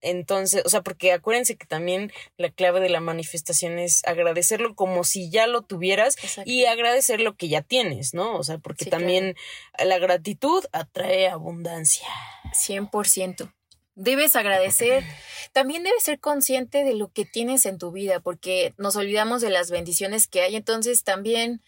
[0.03, 5.05] Entonces, o sea, porque acuérdense que también la clave de la manifestación es agradecerlo como
[5.05, 6.17] si ya lo tuvieras
[6.47, 8.37] y agradecer lo que ya tienes, ¿no?
[8.37, 9.37] O sea, porque Sí, también
[9.85, 12.09] la gratitud atrae abundancia.
[12.55, 13.53] 100%.
[13.97, 15.05] Debes agradecer,
[15.53, 19.51] también debes ser consciente de lo que tienes en tu vida, porque nos olvidamos de
[19.51, 21.61] las bendiciones que hay, entonces también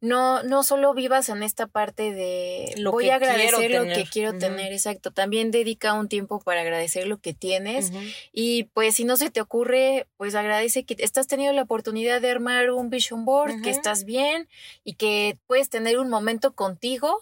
[0.00, 4.36] no, no solo vivas en esta parte de Lo voy a agradecer lo que quiero
[4.38, 7.92] tener, exacto, también dedica un tiempo para agradecer lo que tienes
[8.32, 12.30] y pues si no se te ocurre, pues agradece que estás teniendo la oportunidad de
[12.30, 14.48] armar un vision board, que estás bien
[14.84, 17.18] y que puedes tener un momento contigo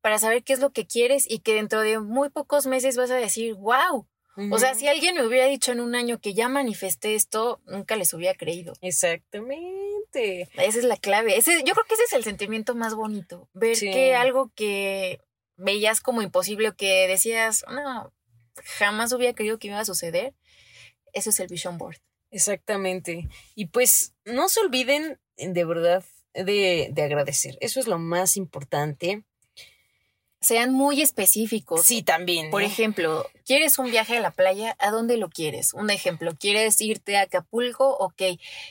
[0.00, 3.10] para saber qué es lo que quieres y que dentro de muy pocos meses vas
[3.10, 4.06] a decir, wow.
[4.52, 7.96] O sea, si alguien me hubiera dicho en un año que ya manifesté esto, nunca
[7.96, 8.72] les hubiera creído.
[8.82, 10.48] Exactamente.
[10.54, 11.36] Esa es la clave.
[11.36, 13.48] Ese, yo creo que ese es el sentimiento más bonito.
[13.52, 13.90] Ver Sí.
[13.90, 15.20] que algo que
[15.56, 18.12] veías como imposible o que decías, no,
[18.78, 20.34] jamás hubiera creído que iba a suceder.
[21.12, 21.96] Eso es el vision board.
[22.30, 23.28] Exactamente.
[23.54, 27.56] Y pues no se olviden de verdad de, de agradecer.
[27.60, 29.24] Eso es lo más importante.
[30.40, 31.82] Sean muy específicos.
[31.82, 32.50] Sí, también.
[32.50, 34.76] Por ejemplo, ¿quieres un viaje a la playa?
[34.78, 35.74] ¿A dónde lo quieres?
[35.74, 37.96] Un ejemplo, ¿quieres irte a Acapulco?
[37.98, 38.22] Ok.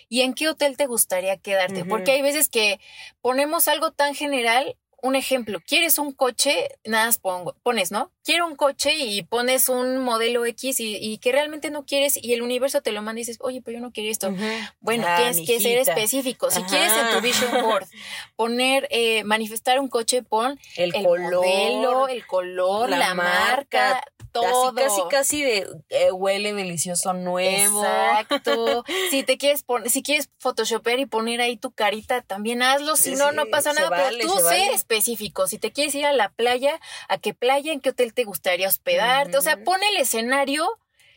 [0.07, 1.83] ¿Y en qué hotel te gustaría quedarte?
[1.83, 2.79] Porque hay veces que
[3.21, 4.77] ponemos algo tan general.
[5.01, 6.69] Un ejemplo, ¿quieres un coche?
[6.83, 8.11] Nada más pongo, pones, ¿no?
[8.23, 12.33] Quiero un coche y pones un modelo X y, y que realmente no quieres y
[12.33, 14.33] el universo te lo manda y dices, oye, pero yo no quiero esto.
[14.79, 16.49] Bueno, Ah, tienes que ser específico.
[16.49, 16.67] Si Ajá.
[16.67, 17.85] quieres en tu vision board
[18.35, 21.33] poner, eh, manifestar un coche, pon El, el color.
[21.35, 24.03] modelo, el color, la la, marca, marca,
[24.41, 24.73] todo.
[24.73, 27.83] Casi, casi, casi de eh, huele delicioso nuevo.
[27.83, 28.83] Exacto.
[29.09, 32.95] si te quieres poner, si quieres photoshopear y poner ahí tu carita, también hazlo.
[32.95, 33.89] Si Sí, no, no pasa nada.
[33.89, 34.73] vale, pero tú sé vale.
[34.73, 35.47] específico.
[35.47, 37.71] Si te quieres ir a la playa, ¿a qué playa?
[37.71, 39.37] ¿En qué hotel te gustaría hospedarte?
[39.37, 40.67] O sea, pon el escenario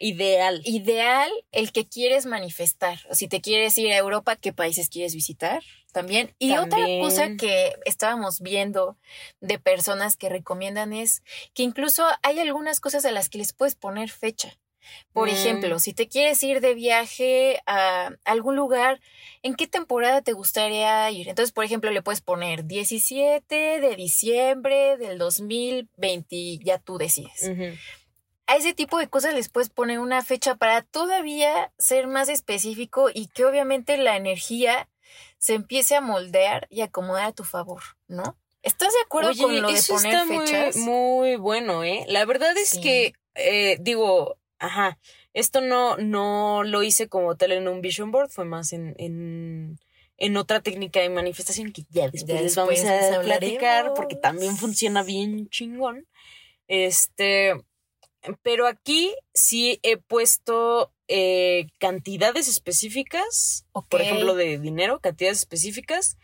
[0.03, 0.63] Ideal.
[0.65, 2.99] Ideal el que quieres manifestar.
[3.11, 5.63] O si te quieres ir a Europa, ¿qué países quieres visitar?
[5.93, 6.35] También.
[6.39, 8.97] Y otra cosa que estábamos viendo
[9.41, 13.75] de personas que recomiendan es que incluso hay algunas cosas a las que les puedes
[13.75, 14.57] poner fecha.
[15.13, 15.33] Por Mm.
[15.33, 19.01] ejemplo, si te quieres ir de viaje a algún lugar,
[19.43, 21.29] ¿en qué temporada te gustaría ir?
[21.29, 27.51] Entonces, por ejemplo, le puedes poner 17 de diciembre del 2020, ya tú decides.
[28.51, 33.09] A ese tipo de cosas les puedes poner una fecha para todavía ser más específico
[33.15, 34.89] y que obviamente la energía
[35.39, 38.37] se empiece a moldear y acomodar a tu favor, ¿no?
[38.63, 40.77] ¿Estás de acuerdo Oye, con lo de eso poner está fechas?
[40.77, 42.05] Muy, muy bueno, ¿eh?
[42.09, 42.81] La verdad es Sí.
[42.81, 44.99] que, eh, digo, ajá,
[45.33, 49.79] esto no, no lo hice como tal en un vision board, fue más en, en,
[50.17, 54.57] en otra técnica de manifestación que ya después Ya les vamos a platicar porque también
[54.57, 56.09] funciona bien chingón.
[56.67, 57.55] Este,
[58.43, 66.19] pero aquí sí he puesto eh, cantidades específicas, por ejemplo, de dinero, cantidades específicas,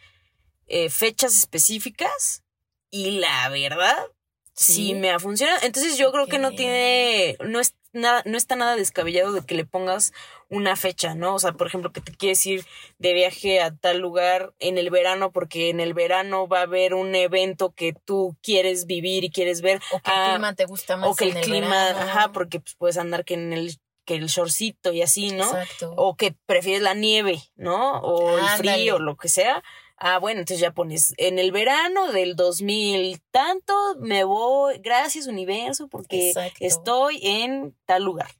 [0.66, 2.42] eh, fechas específicas,
[2.90, 4.06] y la verdad,
[4.54, 4.72] sí.
[4.74, 4.94] Sí.
[4.94, 5.58] me ha funcionado.
[5.62, 9.54] Entonces yo creo que no tiene, no es nada, no está nada descabellado de que
[9.54, 10.12] le pongas
[10.48, 11.34] una fecha, ¿no?
[11.34, 12.64] O sea, por ejemplo, que te quieres ir
[12.98, 16.94] de viaje a tal lugar en el verano, porque en el verano va a haber
[16.94, 19.80] un evento que tú quieres vivir y quieres ver.
[19.92, 21.98] O que Ah, el clima te gusta más o que el, clima, verano.
[22.00, 25.44] ajá, porque pues, puedes andar que en el que el shortcito y así, ¿no?
[25.44, 25.92] Exacto.
[25.96, 27.98] O que prefieres la nieve, ¿no?
[28.02, 29.64] O el frío, lo que sea.
[29.98, 35.88] Ah, bueno, entonces ya pones en el verano del 2000 tanto, me voy, gracias universo,
[35.88, 36.58] porque Exacto.
[36.60, 38.30] estoy en tal lugar.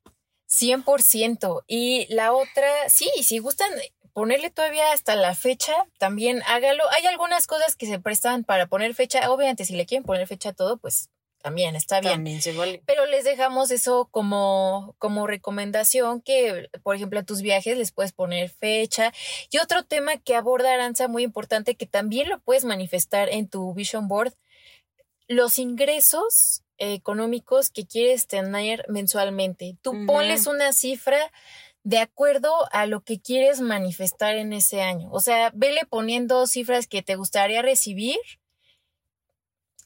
[0.48, 1.64] 100%.
[1.66, 3.70] Y la otra, sí, si gustan
[4.12, 6.84] ponerle todavía hasta la fecha, también hágalo.
[6.92, 9.30] Hay algunas cosas que se prestan para poner fecha.
[9.30, 11.10] Obviamente, si le quieren poner fecha a todo, pues
[11.42, 12.14] también está bien.
[12.14, 12.82] También se vale.
[12.86, 18.12] Pero les dejamos eso como, como recomendación que, por ejemplo, a tus viajes les puedes
[18.12, 19.12] poner fecha.
[19.50, 23.74] Y otro tema que aborda Aranza muy importante que también lo puedes manifestar en tu
[23.74, 24.34] vision board,
[25.28, 29.76] los ingresos económicos que quieres tener mensualmente.
[29.82, 30.06] Tú Ujú.
[30.06, 31.18] ponles una cifra
[31.84, 35.08] de acuerdo a lo que quieres manifestar en ese año.
[35.12, 38.18] O sea, vele poniendo cifras que te gustaría recibir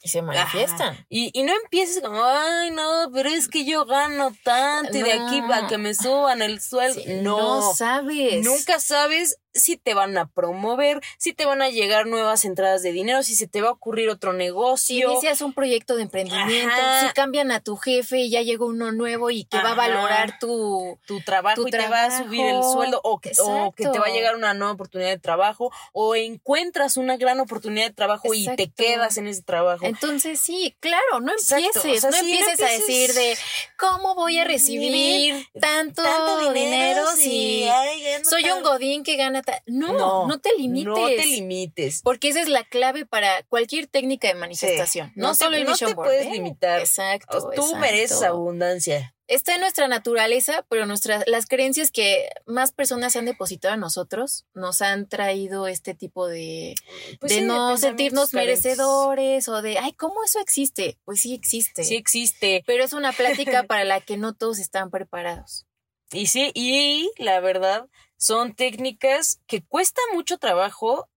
[0.03, 0.95] y se manifiestan.
[0.95, 1.07] Ajá.
[1.11, 5.13] Y, y no empieces como, ay, no, pero es que yo gano tanto y de
[5.13, 5.49] aquí No.
[5.49, 7.03] para que me suban el sueldo.
[7.03, 8.43] Sí, no, sabes.
[8.43, 12.93] Nunca sabes si te van a promover, si te van a llegar nuevas entradas de
[12.93, 15.11] dinero, si se te va a ocurrir otro Si negocio.
[15.13, 17.09] inicias un proyecto de emprendimiento, Ajá.
[17.09, 20.39] si cambian a tu jefe y ya llegó uno nuevo y que va a valorar
[20.39, 20.99] tu...
[21.07, 23.99] tu trabajo tu y te va a subir el sueldo o que, o que te
[23.99, 28.33] va a llegar una nueva oportunidad de trabajo o encuentras una gran oportunidad de trabajo
[28.35, 29.85] y te quedas en ese trabajo.
[29.85, 33.37] Entonces sí, claro, no empieces, o sea, no empieces a decir de
[33.77, 39.40] cómo voy a recibir tanto, Tanto dinero, si, si ay, soy un godín que gana...
[39.67, 40.87] No, no, te limites.
[40.87, 42.03] No te limites.
[42.03, 45.09] Porque esa es la clave para cualquier técnica de manifestación.
[45.09, 45.13] Sí.
[45.17, 46.31] No, No te- solo el no te board, puedes ¿eh?
[46.33, 46.81] limitar.
[46.81, 47.39] Exacto.
[47.41, 47.77] Tú exacto.
[47.77, 49.15] mereces abundancia.
[49.27, 53.81] está en nuestra naturaleza, pero nuestras las creencias que más personas se han depositado en
[53.81, 56.75] nosotros nos han traído este tipo de,
[57.21, 58.65] Pues de sí, no sentirnos carentes.
[58.65, 60.99] merecedores o de, ay, ¿cómo eso existe?
[61.05, 61.85] Pues sí existe.
[61.85, 62.65] Sí existe.
[62.67, 65.65] Pero es una plática para la que no todos están preparados.
[66.13, 67.87] Y sí, y la verdad,
[68.21, 71.09] son técnicas que cuesta mucho trabajo.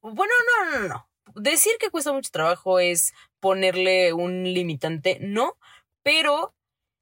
[0.00, 1.08] Bueno, no, no, no, no.
[1.34, 5.58] Decir que cuesta mucho trabajo es ponerle un limitante, no,
[6.02, 6.54] pero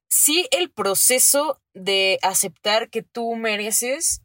[0.09, 4.21] sí el proceso de aceptar que tú mereces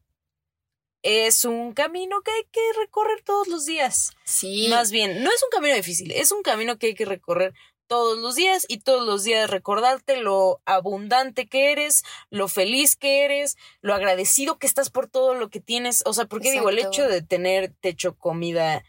[1.03, 4.13] es un camino que hay que recorrer todos los días.
[4.25, 4.67] Sí.
[4.71, 7.55] Más bien, no es un camino difícil, es un camino que hay que recorrer
[7.87, 13.25] todos los días y todos los días recordarte lo abundante que eres, lo feliz que
[13.25, 16.03] eres, lo agradecido que estás por todo lo que tienes.
[16.07, 17.03] O sea, porque digo, el Exacto.
[17.03, 18.83] hecho de tener techo, comida,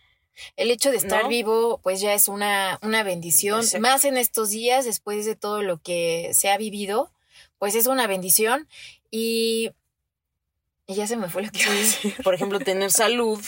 [0.56, 1.30] El hecho de estar ¿No?
[1.30, 3.60] vivo, pues ya es una, una bendición.
[3.60, 3.82] Exacto.
[3.82, 7.12] Más en estos días, después de todo lo que se ha vivido,
[7.60, 8.68] pues es una bendición.
[9.12, 9.72] Y,
[10.88, 12.16] y ya se me fue lo que iba a decir.
[12.24, 13.40] por ejemplo, tener salud,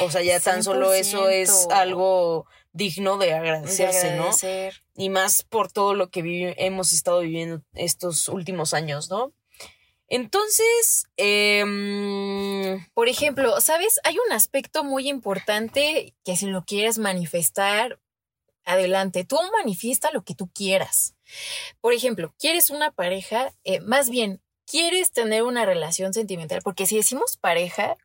[0.00, 1.72] o sea, ya tan solo eso es 100%.
[1.72, 4.22] algo digno de De agradecerse, ¿no?
[4.22, 4.82] agradecer.
[4.94, 9.32] y más por todo lo que hemos estado viviendo estos últimos años, ¿no?
[10.08, 14.00] Entonces, em, Por ejemplo, ¿sabes?
[14.02, 18.00] Hay un aspecto muy importante que si lo quieres manifestar,
[18.64, 21.14] adelante, tú manifiesta lo que tú quieras.
[21.80, 23.54] Por ejemplo, ¿quieres una pareja?
[23.64, 26.60] Eh, más bien, ¿quieres tener una relación sentimental?
[26.62, 27.96] Porque si decimos pareja,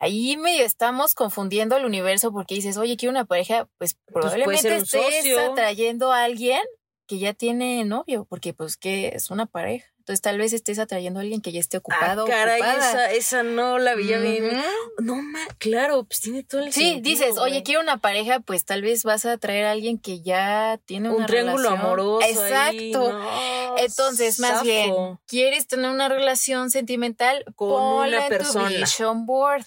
[0.00, 4.76] ahí medio estamos confundiendo al universo porque dices, oye, quiero una pareja, pues puede probablemente
[4.76, 6.60] estés atrayendo a alguien
[7.06, 9.86] que ya tiene novio, porque pues que es una pareja.
[9.98, 12.24] Entonces tal vez estés atrayendo a alguien que ya esté ocupado.
[12.24, 14.44] Ah, caray, esa, esa no la veía bien.
[14.46, 15.02] Ujú.
[15.02, 18.64] No, ma, claro, pues tiene todo el Sí, sentido, dices, oye, quiero una pareja, pues
[18.64, 21.80] tal vez vas a atraer a alguien que ya tiene un una triángulo relación.
[21.86, 22.24] amoroso.
[22.24, 23.12] ahí, Exacto.
[23.12, 25.20] no, Entonces, más bien, zafo.
[25.26, 27.44] ¿quieres tener una relación sentimental?
[27.54, 28.68] Con Ponla una en persona.
[28.68, 29.64] tu vision board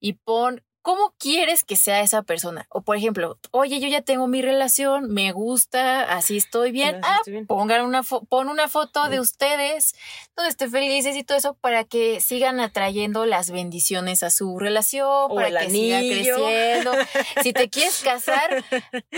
[0.00, 2.68] y pon cómo quieres que sea esa persona.
[2.68, 7.00] O por ejemplo, oye, yo ya tengo mi relación, me gusta, así estoy bien.
[7.02, 7.46] Ah, estoy bien.
[7.48, 9.96] pongan una pon una foto de ustedes,
[10.36, 15.08] donde estén felices y todo eso para que sigan atrayendo las bendiciones a su relación,
[15.28, 16.36] O para que siga anillo.
[16.36, 16.92] creciendo.
[17.42, 18.64] si te quieres casar,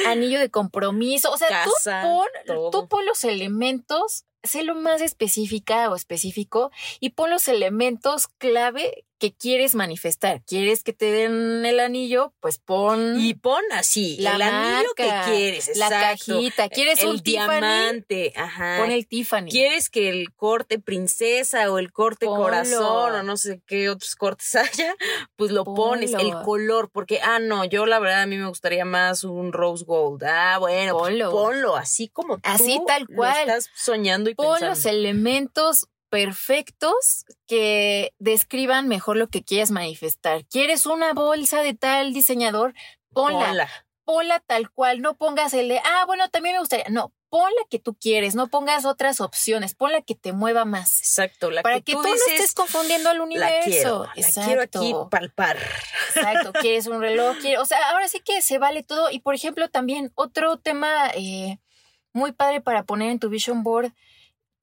[0.06, 2.08] anillo de compromiso, o sea, Casa, tú
[2.46, 8.26] pon, tú pon los elementos, sé lo más específica o específico y pon los elementos
[8.38, 10.42] clave que quieres manifestar.
[10.44, 12.32] ¿Quieres que te den el anillo?
[12.40, 16.32] Pues pon Y pon así, la el anillo que quieres, la exacto.
[16.34, 16.68] cajita.
[16.68, 17.46] ¿Quieres el un Tiffany?
[17.60, 18.78] diamante, ajá.
[18.80, 19.50] Pon el Tiffany.
[19.50, 22.42] ¿Quieres que el corte princesa o el corte Ponlo.
[22.44, 24.94] corazón o no sé qué otros cortes haya?
[25.36, 28.84] Pues lo pones, el color, porque, ah, no, yo la verdad a mí me gustaría
[28.84, 30.22] más un rose gold.
[30.24, 31.30] Ah, bueno, pues Ponlo.
[31.30, 33.36] ponlo así como Así tú tal lo cual.
[33.40, 34.70] estás soñando y Pon pensando.
[34.74, 40.44] los elementos perfectos que describan mejor lo que quieres manifestar.
[40.46, 42.74] ¿Quieres una bolsa de tal diseñador?
[43.12, 43.46] Ponla.
[43.46, 43.70] Ponla.
[44.04, 46.86] ponla tal cual, no pongas el de, ah, bueno, también me gustaría.
[46.88, 50.64] No, pon la que tú quieres, no pongas otras opciones, pon la que te mueva
[50.64, 51.00] más.
[51.00, 53.64] Exacto, la Para que, que tú tú no estés confundiendo al la universo.
[53.64, 55.58] quiero, la quiero aquí palpar.
[56.14, 59.10] Exacto, quieres un reloj, quieres, o sea, ahora sí que se vale todo.
[59.10, 61.58] Y por ejemplo, también otro tema eh,
[62.12, 63.92] muy padre para poner en tu vision board,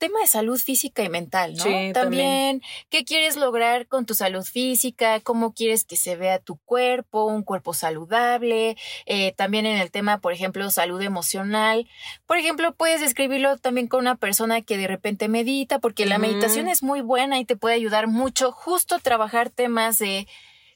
[0.06, 1.64] tema de salud física y mental, ¿no?
[1.64, 2.62] Sí, también, también.
[2.90, 5.20] ¿qué quieres lograr con tu salud física?
[5.20, 7.26] ¿Cómo quieres que se vea tu cuerpo?
[7.26, 8.78] Un cuerpo saludable.
[9.08, 11.88] Eh, también en el tema, por ejemplo, salud emocional.
[12.28, 16.68] Por ejemplo, puedes escribirlo también con una persona que de repente medita, porque la meditación
[16.68, 20.28] es muy buena y te puede ayudar mucho justo a trabajar temas de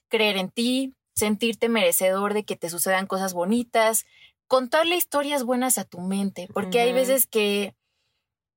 [0.07, 4.07] creer en ti, sentirte merecedor de que te sucedan cosas bonitas,
[4.47, 7.75] contarle historias buenas a tu mente, porque hay veces que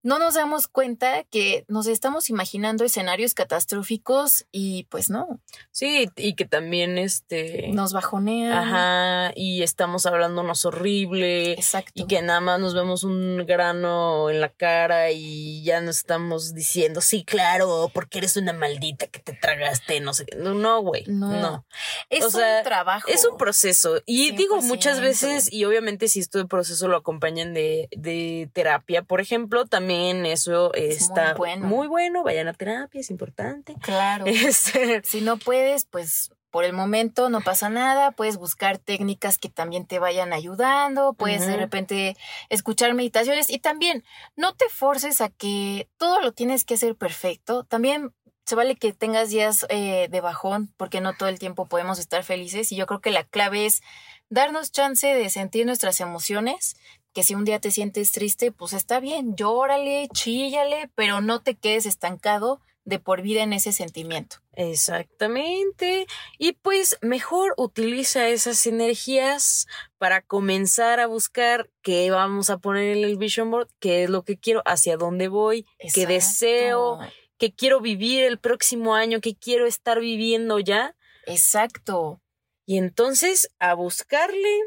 [0.03, 5.41] no nos damos cuenta que nos estamos imaginando escenarios catastróficos y pues no,
[5.71, 7.69] Sí, y que también este.
[7.73, 8.53] nos bajonean.
[8.53, 11.53] Ajá, y estamos hablándonos horrible.
[11.53, 11.93] Exacto.
[11.95, 16.55] Y que nada más nos vemos un grano en la cara y ya nos estamos
[16.55, 20.37] diciendo, sí, claro, porque eres una maldita que te tragaste, no sé qué.
[20.37, 21.05] No, no, güey.
[21.07, 21.29] No.
[21.33, 21.67] No.
[22.11, 23.09] es o sea, un trabajo.
[23.09, 24.03] Es un proceso.
[24.07, 25.03] Y digo, muchas 100%.
[25.03, 29.92] veces, y obviamente si este proceso lo acompañan de, de terapia, por ejemplo, también
[30.27, 31.67] eso Es muy está bueno.
[31.67, 32.23] muy bueno.
[32.23, 33.75] Vayan a terapia, es importante.
[33.81, 34.25] Claro.
[34.27, 39.49] Este, Si no puedes, pues por el momento no pasa nada, puedes buscar técnicas que
[39.49, 42.15] también te vayan ayudando, puedes de repente
[42.51, 44.05] escuchar meditaciones y también
[44.37, 47.65] no te forces a que todo lo tienes que hacer perfecto.
[47.65, 48.13] También
[48.45, 52.23] se vale que tengas días eh, de bajón porque no todo el tiempo podemos estar
[52.23, 53.81] felices y yo creo que la clave es
[54.29, 56.77] darnos chance de sentir nuestras emociones.
[57.13, 61.55] Que si un día te sientes triste, pues está bien, llórale, chíllale, pero no te
[61.57, 64.37] quedes estancado de por vida en ese sentimiento.
[64.55, 66.07] Exactamente.
[66.39, 69.67] Y pues mejor utiliza esas energías
[69.99, 74.25] para comenzar a buscar qué vamos a poner en el vision board, qué es lo
[74.25, 76.99] que quiero, hacia dónde voy, qué deseo,
[77.39, 80.97] qué quiero vivir el próximo año, qué quiero estar viviendo ya.
[81.27, 82.21] Exacto.
[82.67, 84.59] Y entonces a buscarle,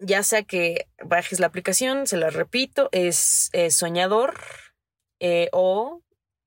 [0.00, 4.34] ya sea que bajes la aplicación, se la repito, es, eh, soñador
[5.20, 6.00] eh, o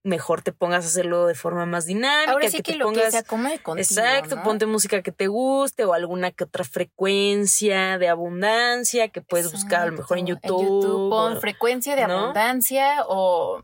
[0.04, 2.32] mejor te pongas a hacerlo de forma más dinámica.
[2.32, 3.82] Ahora sí que, te lo que pongas- se acomode contigo.
[3.82, 4.44] Exacto, ¿no?
[4.44, 9.82] ponte música que te guste o alguna que otra frecuencia de abundancia que puedes buscar
[9.82, 10.28] a lo mejor en.
[10.28, 11.10] YouTube.
[11.10, 12.20] pon o frecuencia de ¿no?
[12.20, 13.62] abundancia o,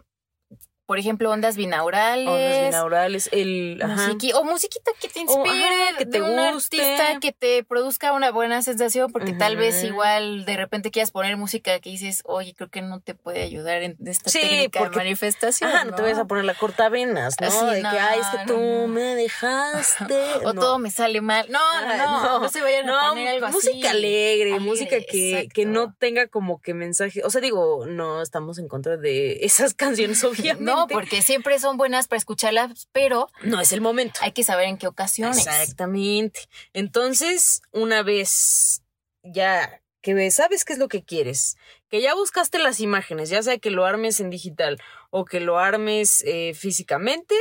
[0.85, 2.27] por ejemplo, ondas binaurales.
[2.27, 3.95] ondas binaurales, el ajá.
[4.09, 5.49] musiqui- o musiquita que te inspire,
[5.89, 6.81] ajá, que de te un guste.
[6.81, 11.37] artista que te produzca una buena sensación, porque tal vez igual de repente quieras poner
[11.37, 14.99] música que dices, oye, creo que no te puede ayudar en esta Sí, técnica porque-
[14.99, 15.69] de manifestación.
[15.71, 17.49] Ajá, no, te vayas a poner la cortavenas, ¿no?
[17.49, 20.13] Sí, de no, que, ay, es que no, tú me dejaste.
[20.45, 21.45] O todo me sale mal.
[21.49, 23.55] No, no, no, no, se vayan a poner algo así.
[23.55, 27.21] música alegre, Alegre, música que, que no tenga como que mensaje.
[27.23, 30.72] O sea, digo, no estamos en contra de esas canciones, obviamente.
[30.75, 34.19] No, porque siempre son buenas para escucharlas, pero no es el momento.
[34.21, 35.37] hay que saber en qué ocasiones.
[35.37, 36.41] Exactamente.
[36.73, 38.81] Entonces, una vez
[39.23, 41.57] ya que sabes qué es lo que quieres,
[41.89, 45.59] que ya buscaste las imágenes, ya sea que lo armes en digital o que lo
[45.59, 47.35] armes eh, físicamente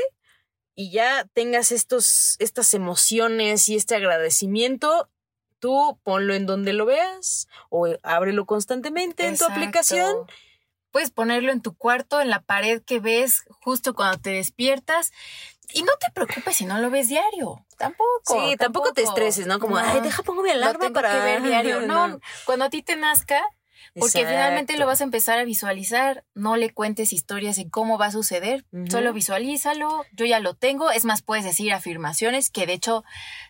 [0.74, 5.09] y ya tengas estos, estas emociones y este agradecimiento,
[5.59, 10.14] tú ponlo en donde lo veas o ábrelo constantemente en tu aplicación
[10.93, 15.11] Puedes ponerlo en tu cuarto, en la pared que ves justo cuando te despiertas.
[15.74, 17.64] Y no te preocupes si no lo ves diario.
[17.78, 18.11] Tampoco.
[18.26, 19.59] Sí, tampoco, te estreses, ¿no?
[19.59, 19.84] Como, No.
[19.84, 21.80] ay, deja pongo mi alarma para que ver diario.
[21.86, 23.43] No, cuando a ti te nazca,
[23.95, 28.07] porque finalmente lo vas a empezar a visualizar, no le cuentes historias de cómo va
[28.07, 32.74] a suceder, solo visualízalo, yo ya lo tengo, es más, puedes decir afirmaciones que de
[32.74, 33.05] hecho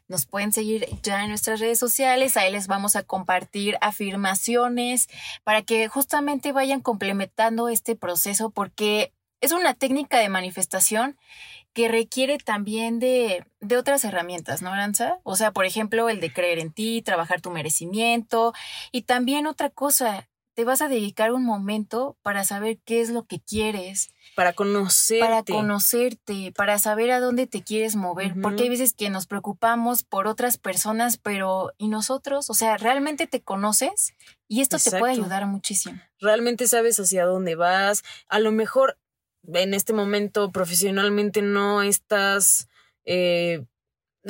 [0.09, 5.09] nos pueden seguir ya en nuestras redes sociales, ahí les vamos a compartir afirmaciones
[5.45, 11.19] para que justamente vayan complementando este proceso porque es una técnica de manifestación
[11.73, 15.19] que requiere también de, de otras herramientas, ¿no, Aranza?
[15.23, 18.53] O sea, por ejemplo, el de creer en ti, trabajar tu merecimiento
[18.91, 23.25] y también otra cosa, te vas a dedicar un momento para saber qué es lo
[23.25, 25.21] que quieres, Para conocerte.
[25.27, 30.03] para conocerte, para saber a dónde te quieres mover, porque hay veces que nos preocupamos
[30.03, 32.51] por otras personas, pero ¿y nosotros?
[32.51, 34.13] O sea, ¿realmente te conoces?
[34.47, 35.99] Y esto te puede ayudar muchísimo.
[36.21, 38.03] realmente sabes hacia dónde vas.
[38.29, 38.99] A lo mejor
[39.53, 42.69] en este momento profesionalmente no estás,
[43.05, 43.65] eh,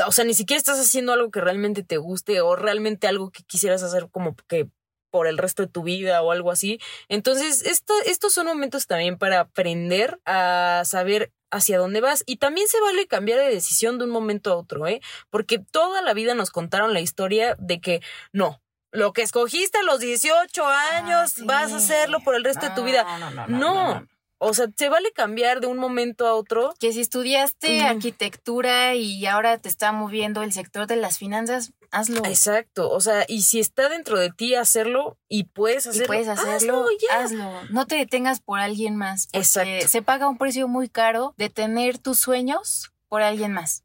[0.06, 3.42] o sea, ni siquiera estás haciendo algo que realmente te guste o realmente algo que
[3.42, 4.68] quisieras hacer como que
[5.10, 6.80] por el resto de tu vida o algo así.
[7.08, 12.24] Entonces, esto, estos son momentos también para aprender a saber hacia dónde vas.
[12.26, 15.02] Y también se vale cambiar de decisión de un momento a otro, ¿eh?
[15.28, 18.00] Porque toda la vida nos contaron la historia de que
[18.32, 18.62] no.
[18.90, 22.74] Lo que escogiste a los 18 años, Ah, vas a hacerlo por el resto de
[22.74, 23.04] tu vida.
[23.18, 24.06] No, no, No.
[24.44, 26.74] O sea, se vale cambiar de un momento a otro.
[26.80, 32.24] Que si estudiaste arquitectura y ahora te está moviendo el sector de las finanzas, hazlo.
[32.24, 32.90] Exacto.
[32.90, 36.80] O sea, y si está dentro de ti hacerlo y puedes Y hacerlo, puedes hacerlo,
[36.80, 37.22] hazlo ya.
[37.24, 37.52] hazlo.
[37.70, 39.26] No te detengas por alguien más.
[39.26, 39.88] Porque Exacto.
[39.88, 43.84] se paga un precio muy caro de tener tus sueños por alguien más.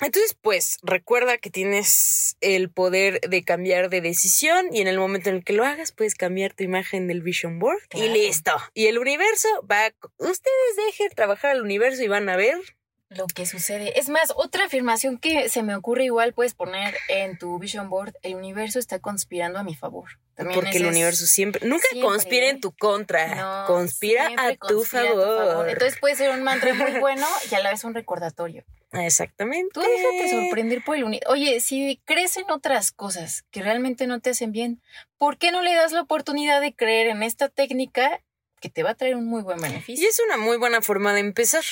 [0.00, 5.30] Entonces, pues, recuerda que tienes el poder de cambiar de decisión y en el momento
[5.30, 8.06] en el que lo hagas, puedes cambiar tu imagen del Vision Board Claro.
[8.06, 8.52] y listo.
[8.74, 12.58] Y el universo va, a- ustedes dejen trabajar al universo y van a ver.
[13.10, 13.96] Lo que sucede.
[13.98, 18.14] Es más, otra afirmación que se me ocurre igual puedes poner en tu vision board.
[18.22, 20.18] El universo está conspirando a mi favor.
[20.34, 24.58] También porque el universo siempre, nunca siempre, conspira en tu contra, No, conspira a tu
[24.78, 25.68] conspira favor.
[25.68, 28.64] Entonces puede ser un mantra muy bueno y a la vez un recordatorio.
[28.94, 29.70] Exactamente.
[29.72, 31.32] Tú déjate sorprender por el universo.
[31.32, 34.80] Oye, si crees en otras cosas que realmente no te hacen bien,
[35.18, 38.20] ¿por qué no le das la oportunidad de creer en esta técnica
[38.60, 40.08] que te va a traer un muy buen Y beneficio?
[40.08, 41.64] es una muy buena forma de empezar.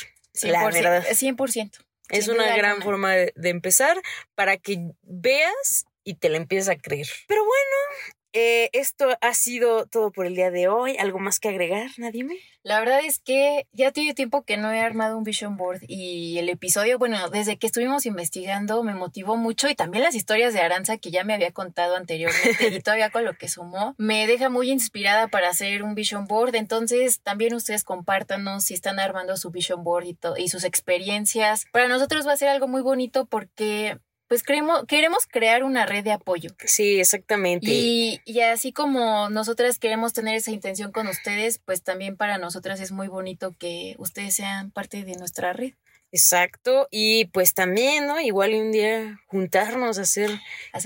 [0.43, 1.05] La 100%, verdad.
[1.09, 1.79] 100%.
[2.09, 4.01] Es una gran forma de, de empezar
[4.35, 7.07] para que veas y te la empieces a creer.
[7.29, 10.97] Pero bueno, eh, esto ha sido todo por el día de hoy.
[10.99, 12.37] ¿Algo más que agregar, Nadime?
[12.65, 16.39] La verdad es que ya tiene tiempo que no he armado un vision board y
[16.39, 20.61] el episodio, bueno, desde que estuvimos investigando me motivó mucho y también las historias de
[20.61, 24.49] Aranza que ya me había contado anteriormente y todavía con lo que sumó, me deja
[24.49, 26.55] muy inspirada para hacer un vision board.
[26.55, 30.07] Entonces también ustedes compártanos si están armando su vision board
[30.37, 31.67] y, sus experiencias.
[31.73, 33.99] Para nosotros va a ser algo muy bonito porque
[34.33, 36.49] pues creemos, queremos crear una red de apoyo.
[36.65, 37.67] Sí, exactamente.
[37.69, 42.81] Y, y así como nosotras queremos tener esa intención con ustedes, pues también para nosotras
[42.81, 45.75] es muy bonito que ustedes sean parte de nuestra red.
[46.15, 46.89] Exacto.
[46.91, 48.21] Y pues también, ¿no?
[48.21, 50.31] Igual un día juntarnos a hacer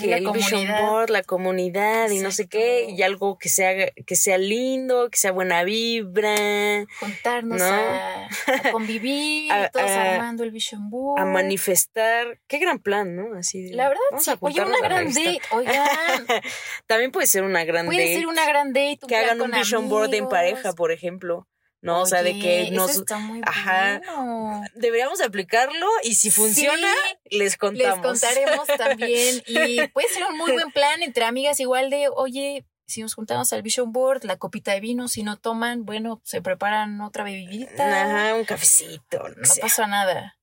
[0.01, 0.67] que la el Vision.
[0.87, 5.19] Board, la comunidad y no sé qué, y algo que sea, que sea lindo, que
[5.19, 7.65] sea buena vibra, Juntarnos ¿No?
[7.67, 11.21] a, a convivir, A- todos a- armando el Vision Board.
[11.21, 12.39] a manifestar.
[12.47, 13.37] Qué gran plan, ¿no?
[13.37, 14.31] Así de, La verdad, sí.
[14.41, 15.41] Oye, una gran date.
[15.51, 16.27] Oigan,
[16.87, 18.15] También puede ser una gran puede date.
[18.15, 18.99] ser una gran date.
[19.03, 21.49] un que hagan un vision board en pareja, por ejemplo.
[21.83, 24.01] No, o sea, de que nos eso está muy Ajá.
[24.05, 24.63] bueno.
[24.75, 26.89] deberíamos aplicarlo y si funciona,
[27.25, 28.05] les Les contamos.
[28.07, 29.43] contaremos también.
[29.47, 33.53] Y puede ser un muy buen plan entre amigas, igual de, oye, si nos juntamos
[33.53, 38.03] al Vision Board, la copita de vino, si no toman, bueno, se preparan otra bebidita.
[38.03, 39.29] Ajá, un cafecito.
[39.37, 39.63] No sea.
[39.63, 40.36] pasa nada.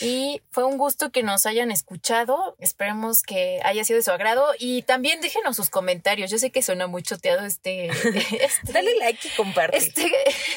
[0.00, 2.56] Y fue un gusto que nos hayan escuchado.
[2.58, 4.46] Esperemos que haya sido de su agrado.
[4.58, 6.30] Y también déjenos sus comentarios.
[6.30, 7.86] Yo sé que suena muy choteado este,
[8.40, 9.76] este, Dale like y comparte.
[9.76, 10.12] este,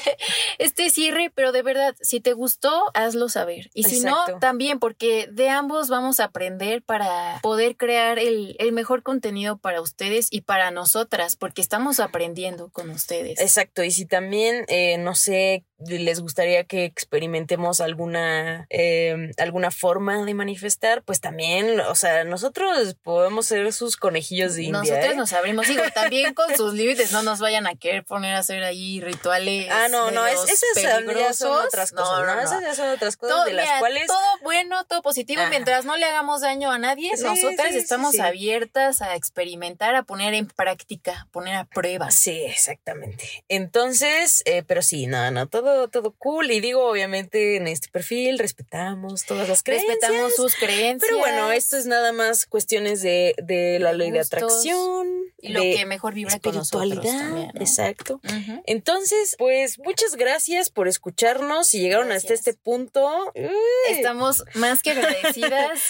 [0.59, 3.69] este cierre, pero de verdad, si te gustó, hazlo saber.
[3.73, 4.33] Y si Exacto.
[4.33, 9.57] no, también, porque de ambos vamos a aprender para poder crear el, el mejor contenido
[9.57, 13.39] para ustedes y para nosotras, porque estamos aprendiendo con ustedes.
[13.39, 19.71] Exacto, y si también, eh, no sé, les gustaría que experimentemos alguna eh, eh, alguna
[19.71, 24.79] forma de manifestar, pues también, o sea, nosotros podemos ser sus conejillos de India.
[24.79, 25.15] Nosotros ¿eh?
[25.15, 28.63] nos abrimos, digo, también con sus límites, no nos vayan a querer poner a hacer
[28.63, 29.69] ahí rituales.
[29.71, 32.25] Ah, no, no, es, esas ya son otras cosas, ¿no?
[32.25, 32.41] no, no.
[32.41, 34.07] Esas ya son otras cosas Todo, de las mira, cuales...
[34.07, 35.49] todo bueno, todo positivo, Ajá.
[35.49, 38.21] mientras no le hagamos daño a nadie, Sí, nosotras sí, estamos sí.
[38.21, 42.11] abiertas a experimentar, a poner en práctica, a poner a prueba.
[42.11, 43.43] Sí, exactamente.
[43.47, 46.51] Entonces, eh, pero sí, no, no, todo, todo cool.
[46.51, 48.39] Y digo, obviamente, en este perfil
[48.79, 49.97] respetamos todas las creencias.
[49.99, 51.01] Respetamos sus creencias.
[51.09, 55.07] Pero bueno, esto es nada más cuestiones de, de la De ley de gustos atracción.
[55.41, 57.01] y lo de que mejor vibra con espiritualidad.
[57.19, 57.61] también, ¿no?
[57.61, 58.21] Exacto.
[58.23, 58.61] Ujú.
[58.65, 61.67] Entonces, pues muchas gracias por escucharnos.
[61.67, 62.47] Si llegaron hasta Gracias.
[62.47, 63.49] este punto, uy,
[63.89, 65.79] Estamos más que agradecidas.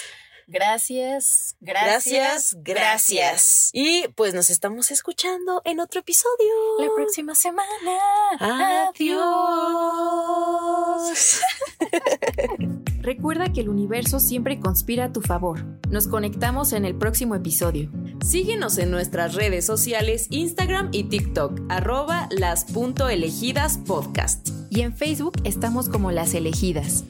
[0.52, 3.70] Gracias, gracias, gracias, gracias.
[3.72, 6.52] Y pues nos estamos escuchando en otro episodio.
[6.80, 7.68] La próxima semana.
[8.88, 9.20] Adiós.
[13.00, 15.64] Recuerda que el universo siempre conspira a tu favor.
[15.88, 17.88] Nos conectamos en el próximo episodio.
[18.20, 24.48] Síguenos en nuestras redes sociales, Instagram y TikTok, arroba las punto elegidas podcast.
[24.68, 27.04] Y en Facebook estamos como Las Elegidas.